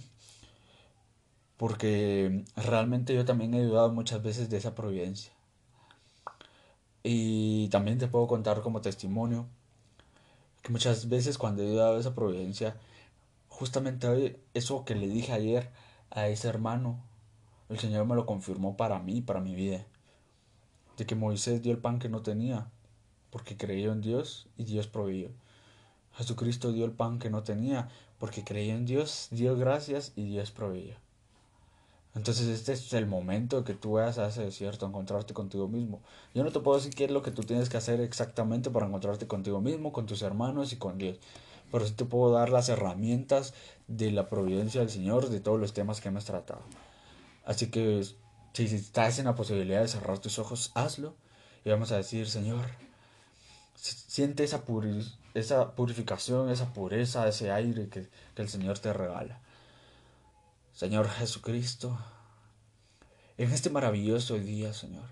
porque 1.57 2.45
realmente 2.55 3.13
yo 3.13 3.25
también 3.25 3.53
he 3.53 3.63
dudado 3.63 3.91
muchas 3.91 4.23
veces 4.23 4.49
de 4.49 4.57
esa 4.57 4.75
providencia. 4.75 5.31
Y 7.03 7.69
también 7.69 7.97
te 7.97 8.07
puedo 8.07 8.27
contar 8.27 8.61
como 8.61 8.81
testimonio 8.81 9.47
que 10.61 10.71
muchas 10.71 11.09
veces 11.09 11.37
cuando 11.37 11.63
he 11.63 11.69
dudado 11.69 11.95
de 11.95 12.01
esa 12.01 12.13
providencia, 12.13 12.75
justamente 13.47 14.39
eso 14.53 14.85
que 14.85 14.95
le 14.95 15.07
dije 15.07 15.31
ayer 15.31 15.69
a 16.11 16.27
ese 16.27 16.47
hermano, 16.47 17.03
el 17.69 17.79
Señor 17.79 18.05
me 18.05 18.15
lo 18.15 18.25
confirmó 18.25 18.75
para 18.75 18.99
mí, 18.99 19.21
para 19.21 19.41
mi 19.41 19.55
vida. 19.55 19.85
De 20.97 21.05
que 21.05 21.15
Moisés 21.15 21.61
dio 21.61 21.71
el 21.71 21.77
pan 21.77 21.99
que 21.99 22.09
no 22.09 22.21
tenía, 22.21 22.67
porque 23.29 23.57
creyó 23.57 23.91
en 23.91 24.01
Dios 24.01 24.47
y 24.57 24.63
Dios 24.63 24.87
proveyó. 24.87 25.29
Jesucristo 26.13 26.71
dio 26.71 26.85
el 26.85 26.91
pan 26.91 27.19
que 27.19 27.29
no 27.29 27.43
tenía, 27.43 27.87
porque 28.17 28.43
creyó 28.43 28.73
en 28.73 28.85
Dios, 28.85 29.27
dio 29.31 29.55
gracias 29.55 30.11
y 30.15 30.23
Dios 30.25 30.51
proveyó. 30.51 30.95
Entonces 32.15 32.47
este 32.47 32.73
es 32.73 32.91
el 32.93 33.05
momento 33.05 33.63
que 33.63 33.75
tú 33.75 33.93
vayas 33.93 34.17
a 34.17 34.27
ese 34.27 34.43
desierto, 34.43 34.85
a 34.85 34.89
encontrarte 34.89 35.33
contigo 35.33 35.67
mismo. 35.67 36.01
Yo 36.33 36.43
no 36.43 36.51
te 36.51 36.59
puedo 36.59 36.77
decir 36.77 36.93
qué 36.93 37.05
es 37.05 37.11
lo 37.11 37.21
que 37.21 37.31
tú 37.31 37.43
tienes 37.43 37.69
que 37.69 37.77
hacer 37.77 38.01
exactamente 38.01 38.71
para 38.71 38.87
encontrarte 38.87 39.27
contigo 39.27 39.61
mismo, 39.61 39.93
con 39.93 40.07
tus 40.07 40.23
hermanos 40.23 40.73
y 40.73 40.77
con 40.77 40.97
Dios. 40.97 41.17
Pero 41.71 41.85
sí 41.85 41.93
te 41.93 42.05
puedo 42.05 42.33
dar 42.33 42.49
las 42.49 42.67
herramientas 42.67 43.53
de 43.87 44.11
la 44.11 44.27
providencia 44.27 44.81
del 44.81 44.89
Señor, 44.89 45.29
de 45.29 45.39
todos 45.39 45.59
los 45.59 45.73
temas 45.73 46.01
que 46.01 46.09
hemos 46.09 46.25
tratado. 46.25 46.61
Así 47.45 47.69
que 47.71 48.03
si 48.53 48.75
estás 48.75 49.19
en 49.19 49.25
la 49.25 49.35
posibilidad 49.35 49.81
de 49.81 49.87
cerrar 49.87 50.19
tus 50.19 50.39
ojos, 50.39 50.71
hazlo. 50.75 51.15
Y 51.63 51.69
vamos 51.69 51.91
a 51.91 51.97
decir, 51.97 52.29
Señor, 52.29 52.65
siente 53.75 54.43
esa, 54.43 54.63
esa 55.33 55.75
purificación, 55.75 56.49
esa 56.49 56.73
pureza, 56.73 57.27
ese 57.27 57.51
aire 57.51 57.89
que, 57.89 58.09
que 58.35 58.41
el 58.41 58.49
Señor 58.49 58.79
te 58.79 58.93
regala. 58.93 59.39
Señor 60.73 61.09
Jesucristo, 61.09 61.97
en 63.37 63.51
este 63.51 63.69
maravilloso 63.69 64.35
día, 64.39 64.73
Señor, 64.73 65.05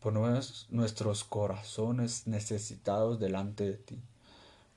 ponemos 0.00 0.66
nuestros 0.70 1.24
corazones 1.24 2.26
necesitados 2.26 3.20
delante 3.20 3.64
de 3.64 3.76
ti, 3.76 4.02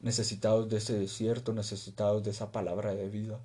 necesitados 0.01 0.69
de 0.69 0.77
ese 0.77 0.97
desierto, 0.97 1.53
necesitados 1.53 2.23
de 2.23 2.31
esa 2.31 2.51
palabra 2.51 2.93
de 2.93 3.09
vida 3.09 3.39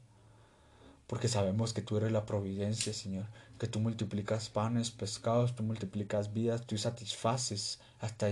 porque 1.06 1.28
sabemos 1.28 1.72
que 1.72 1.82
tú 1.82 1.96
eres 1.96 2.10
la 2.10 2.26
providencia, 2.26 2.92
Señor, 2.92 3.26
que 3.58 3.68
tú 3.68 3.78
multiplicas 3.78 4.48
panes, 4.48 4.90
pescados, 4.90 5.54
tú 5.54 5.62
multiplicas 5.62 6.32
vidas, 6.32 6.66
tú 6.66 6.76
satisfaces 6.76 7.78
hasta 8.00 8.28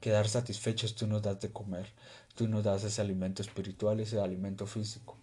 quedar 0.00 0.28
satisfechos, 0.28 0.94
tú 0.94 1.06
nos 1.06 1.22
das 1.22 1.40
de 1.40 1.52
comer, 1.52 1.86
tú 2.34 2.48
nos 2.48 2.64
das 2.64 2.82
ese 2.84 3.02
alimento 3.02 3.42
espiritual, 3.42 4.00
ese 4.00 4.20
alimento 4.20 4.66
físico. 4.66 5.16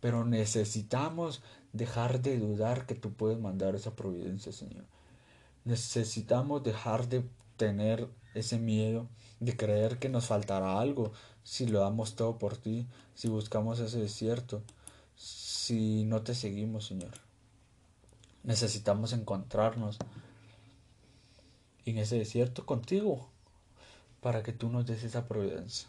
Pero 0.00 0.24
necesitamos 0.24 1.42
dejar 1.72 2.22
de 2.22 2.38
dudar 2.38 2.86
que 2.86 2.94
tú 2.94 3.12
puedes 3.12 3.38
mandar 3.38 3.74
esa 3.74 3.96
providencia, 3.96 4.52
Señor. 4.52 4.84
Necesitamos 5.64 6.62
dejar 6.62 7.08
de 7.08 7.24
tener 7.56 8.08
ese 8.34 8.58
miedo, 8.58 9.08
de 9.40 9.56
creer 9.56 9.98
que 9.98 10.08
nos 10.08 10.26
faltará 10.26 10.78
algo 10.78 11.12
si 11.42 11.66
lo 11.66 11.80
damos 11.80 12.14
todo 12.14 12.38
por 12.38 12.56
ti, 12.56 12.86
si 13.14 13.28
buscamos 13.28 13.80
ese 13.80 13.98
desierto 13.98 14.62
si 15.16 16.04
no 16.04 16.22
te 16.22 16.34
seguimos, 16.34 16.86
Señor. 16.86 17.12
Necesitamos 18.42 19.12
encontrarnos 19.12 19.98
en 21.86 21.98
ese 21.98 22.18
desierto 22.18 22.66
contigo 22.66 23.28
para 24.20 24.42
que 24.42 24.52
tú 24.52 24.68
nos 24.70 24.86
des 24.86 25.04
esa 25.04 25.26
providencia. 25.26 25.88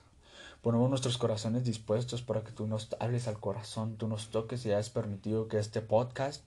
Ponemos 0.62 0.90
nuestros 0.90 1.18
corazones 1.18 1.64
dispuestos 1.64 2.22
para 2.22 2.44
que 2.44 2.52
tú 2.52 2.66
nos 2.68 2.90
hables 3.00 3.28
al 3.28 3.40
corazón, 3.40 3.98
tú 3.98 4.08
nos 4.08 4.30
toques 4.30 4.66
y 4.66 4.72
hayas 4.72 4.90
permitido 4.90 5.48
que 5.48 5.60
este 5.60 5.82
podcast 5.82 6.44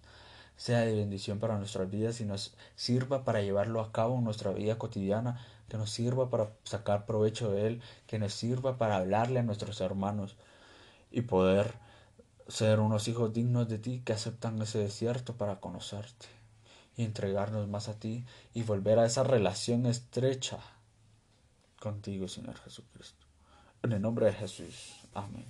sea 0.57 0.81
de 0.81 0.95
bendición 0.95 1.39
para 1.39 1.57
nuestras 1.57 1.89
vidas 1.89 2.21
y 2.21 2.25
nos 2.25 2.53
sirva 2.75 3.25
para 3.25 3.43
llevarlo 3.43 3.81
a 3.81 3.93
cabo 3.93 4.19
en 4.19 4.25
nuestra 4.25 4.51
vida 4.51 4.77
cotidiana, 4.77 5.41
que 5.69 5.77
nos 5.77 5.91
sirva 5.91 6.31
para 6.31 6.51
sacar 6.65 7.07
provecho 7.07 7.53
de 7.53 7.69
él, 7.69 7.83
que 8.07 8.19
nos 8.19 8.35
sirva 8.35 8.77
para 8.77 8.97
hablarle 8.97 9.39
a 9.39 9.45
nuestros 9.45 9.81
hermanos 9.81 10.37
y 11.13 11.23
poder 11.23 11.75
ser 12.49 12.81
unos 12.81 13.07
hijos 13.09 13.33
dignos 13.33 13.69
de 13.69 13.79
ti 13.79 14.03
que 14.05 14.15
aceptan 14.15 14.61
ese 14.63 14.79
desierto 14.79 15.37
para 15.37 15.61
conocerte 15.61 16.27
y 16.97 17.05
entregarnos 17.05 17.69
más 17.69 17.89
a 17.89 18.01
ti 18.01 18.25
y 18.55 18.63
volver 18.63 18.99
a 18.99 19.07
esa 19.07 19.23
relación 19.23 19.87
estrecha 19.87 20.59
contigo, 21.79 22.27
Señor 22.27 22.57
Jesucristo. 22.57 23.27
En 23.83 23.93
el 23.93 24.03
nombre 24.03 24.27
de 24.27 24.33
Jesús. 24.33 24.95
Amén. 25.15 25.47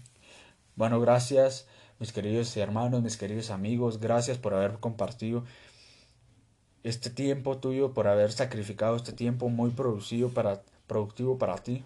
Bueno, 0.76 1.00
gracias, 1.00 1.66
mis 1.98 2.12
queridos 2.12 2.54
hermanos, 2.56 3.02
mis 3.02 3.16
queridos 3.16 3.50
amigos. 3.50 3.98
Gracias 4.00 4.36
por 4.36 4.54
haber 4.54 4.78
compartido 4.78 5.44
este 6.82 7.10
tiempo 7.10 7.58
tuyo, 7.58 7.94
por 7.94 8.08
haber 8.08 8.32
sacrificado 8.32 8.96
este 8.96 9.12
tiempo 9.12 9.48
muy 9.48 9.70
producido 9.70 10.28
para, 10.28 10.62
productivo 10.86 11.38
para 11.38 11.56
ti. 11.58 11.84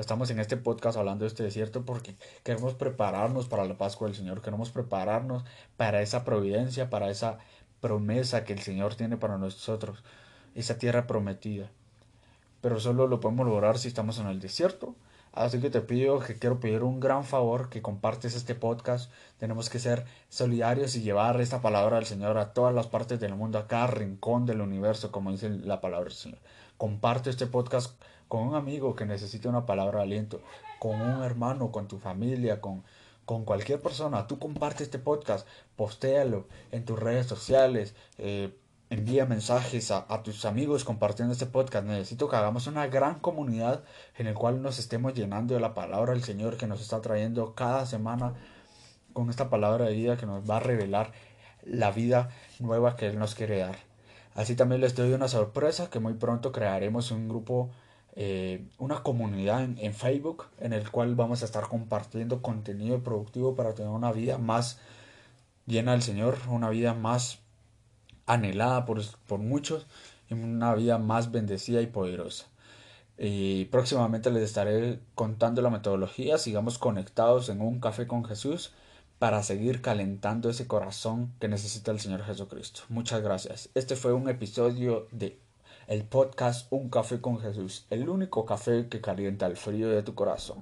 Estamos 0.00 0.30
en 0.30 0.40
este 0.40 0.56
podcast 0.56 0.96
hablando 0.96 1.24
de 1.24 1.28
este 1.28 1.42
desierto 1.42 1.84
porque 1.84 2.16
queremos 2.42 2.72
prepararnos 2.72 3.48
para 3.48 3.66
la 3.66 3.76
Pascua 3.76 4.06
del 4.06 4.16
Señor, 4.16 4.40
queremos 4.40 4.70
prepararnos 4.70 5.44
para 5.76 6.00
esa 6.00 6.24
providencia, 6.24 6.88
para 6.88 7.10
esa 7.10 7.36
promesa 7.82 8.44
que 8.44 8.54
el 8.54 8.60
Señor 8.60 8.94
tiene 8.94 9.18
para 9.18 9.36
nosotros, 9.36 10.02
esa 10.54 10.78
tierra 10.78 11.06
prometida. 11.06 11.68
Pero 12.62 12.80
solo 12.80 13.08
lo 13.08 13.20
podemos 13.20 13.46
lograr 13.46 13.76
si 13.76 13.88
estamos 13.88 14.18
en 14.18 14.28
el 14.28 14.40
desierto. 14.40 14.94
Así 15.32 15.60
que 15.60 15.68
te 15.68 15.82
pido 15.82 16.18
que 16.18 16.38
quiero 16.38 16.60
pedir 16.60 16.82
un 16.82 16.98
gran 16.98 17.22
favor 17.22 17.68
que 17.68 17.82
compartes 17.82 18.34
este 18.34 18.54
podcast. 18.54 19.12
Tenemos 19.38 19.68
que 19.68 19.78
ser 19.78 20.06
solidarios 20.30 20.96
y 20.96 21.02
llevar 21.02 21.38
esta 21.42 21.60
palabra 21.60 21.96
del 21.96 22.06
Señor 22.06 22.38
a 22.38 22.54
todas 22.54 22.74
las 22.74 22.86
partes 22.86 23.20
del 23.20 23.34
mundo, 23.34 23.58
a 23.58 23.68
cada 23.68 23.88
rincón 23.88 24.46
del 24.46 24.62
universo, 24.62 25.12
como 25.12 25.30
dice 25.30 25.50
la 25.50 25.82
palabra 25.82 26.08
del 26.08 26.16
Señor. 26.16 26.38
Comparte 26.78 27.28
este 27.28 27.46
podcast 27.46 27.92
con 28.30 28.46
un 28.46 28.54
amigo 28.54 28.94
que 28.94 29.06
necesite 29.06 29.48
una 29.48 29.66
palabra 29.66 29.98
de 29.98 30.04
aliento, 30.04 30.40
con 30.78 31.00
un 31.00 31.24
hermano, 31.24 31.72
con 31.72 31.88
tu 31.88 31.98
familia, 31.98 32.60
con, 32.60 32.84
con 33.24 33.44
cualquier 33.44 33.82
persona. 33.82 34.28
Tú 34.28 34.38
comparte 34.38 34.84
este 34.84 35.00
podcast, 35.00 35.48
postéalo 35.74 36.46
en 36.70 36.84
tus 36.84 36.96
redes 36.96 37.26
sociales, 37.26 37.96
eh, 38.18 38.56
envía 38.88 39.26
mensajes 39.26 39.90
a, 39.90 40.22
tus 40.22 40.44
amigos 40.44 40.84
compartiendo 40.84 41.32
este 41.32 41.46
podcast. 41.46 41.84
Necesito 41.84 42.28
que 42.28 42.36
hagamos 42.36 42.68
una 42.68 42.86
gran 42.86 43.18
comunidad 43.18 43.82
en 44.16 44.28
el 44.28 44.34
cual 44.34 44.62
nos 44.62 44.78
estemos 44.78 45.12
llenando 45.12 45.54
de 45.54 45.60
la 45.60 45.74
palabra 45.74 46.12
del 46.12 46.22
Señor 46.22 46.56
que 46.56 46.68
nos 46.68 46.80
está 46.80 47.00
trayendo 47.00 47.56
cada 47.56 47.84
semana 47.84 48.34
con 49.12 49.28
esta 49.28 49.50
palabra 49.50 49.86
de 49.86 49.94
vida 49.94 50.16
que 50.16 50.26
nos 50.26 50.48
va 50.48 50.58
a 50.58 50.60
revelar 50.60 51.10
la 51.64 51.90
vida 51.90 52.28
nueva 52.60 52.94
que 52.94 53.08
Él 53.08 53.18
nos 53.18 53.34
quiere 53.34 53.58
dar. 53.58 53.76
Así 54.36 54.54
también 54.54 54.82
les 54.82 54.94
doy 54.94 55.12
una 55.14 55.26
sorpresa 55.26 55.90
que 55.90 55.98
muy 55.98 56.14
pronto 56.14 56.52
crearemos 56.52 57.10
un 57.10 57.28
grupo, 57.28 57.70
eh, 58.16 58.66
una 58.78 59.02
comunidad 59.02 59.62
en, 59.62 59.94
Facebook 59.94 60.46
en 60.58 60.72
el 60.72 60.90
cual 60.90 61.14
vamos 61.14 61.42
a 61.42 61.44
estar 61.44 61.68
compartiendo 61.68 62.42
contenido 62.42 63.02
productivo 63.02 63.54
para 63.54 63.74
tener 63.74 63.90
una 63.90 64.12
vida 64.12 64.38
más 64.38 64.78
llena 65.66 65.92
del 65.92 66.02
Señor, 66.02 66.38
una 66.48 66.70
vida 66.70 66.94
más 66.94 67.38
anhelada 68.26 68.84
por, 68.84 69.00
por 69.26 69.38
muchos 69.38 69.86
y 70.28 70.34
una 70.34 70.74
vida 70.74 70.98
más 70.98 71.30
bendecida 71.30 71.80
y 71.80 71.86
poderosa. 71.86 72.46
Y 73.18 73.66
próximamente 73.66 74.30
les 74.30 74.42
estaré 74.44 74.98
contando 75.14 75.60
la 75.60 75.68
metodología. 75.68 76.38
Sigamos 76.38 76.78
conectados 76.78 77.50
en 77.50 77.60
un 77.60 77.78
café 77.78 78.06
con 78.06 78.24
Jesús 78.24 78.72
para 79.18 79.42
seguir 79.42 79.82
calentando 79.82 80.48
ese 80.48 80.66
corazón 80.66 81.30
que 81.38 81.48
necesita 81.48 81.90
el 81.90 82.00
Señor 82.00 82.24
Jesucristo. 82.24 82.80
Muchas 82.88 83.20
gracias. 83.20 83.68
Este 83.74 83.94
fue 83.94 84.14
un 84.14 84.30
episodio 84.30 85.06
de 85.12 85.38
el 85.90 86.04
podcast 86.04 86.68
Un 86.70 86.88
café 86.88 87.20
con 87.20 87.40
Jesús, 87.40 87.84
el 87.90 88.08
único 88.08 88.46
café 88.46 88.86
que 88.88 89.00
calienta 89.00 89.46
el 89.46 89.56
frío 89.56 89.88
de 89.88 90.04
tu 90.04 90.14
corazón. 90.14 90.58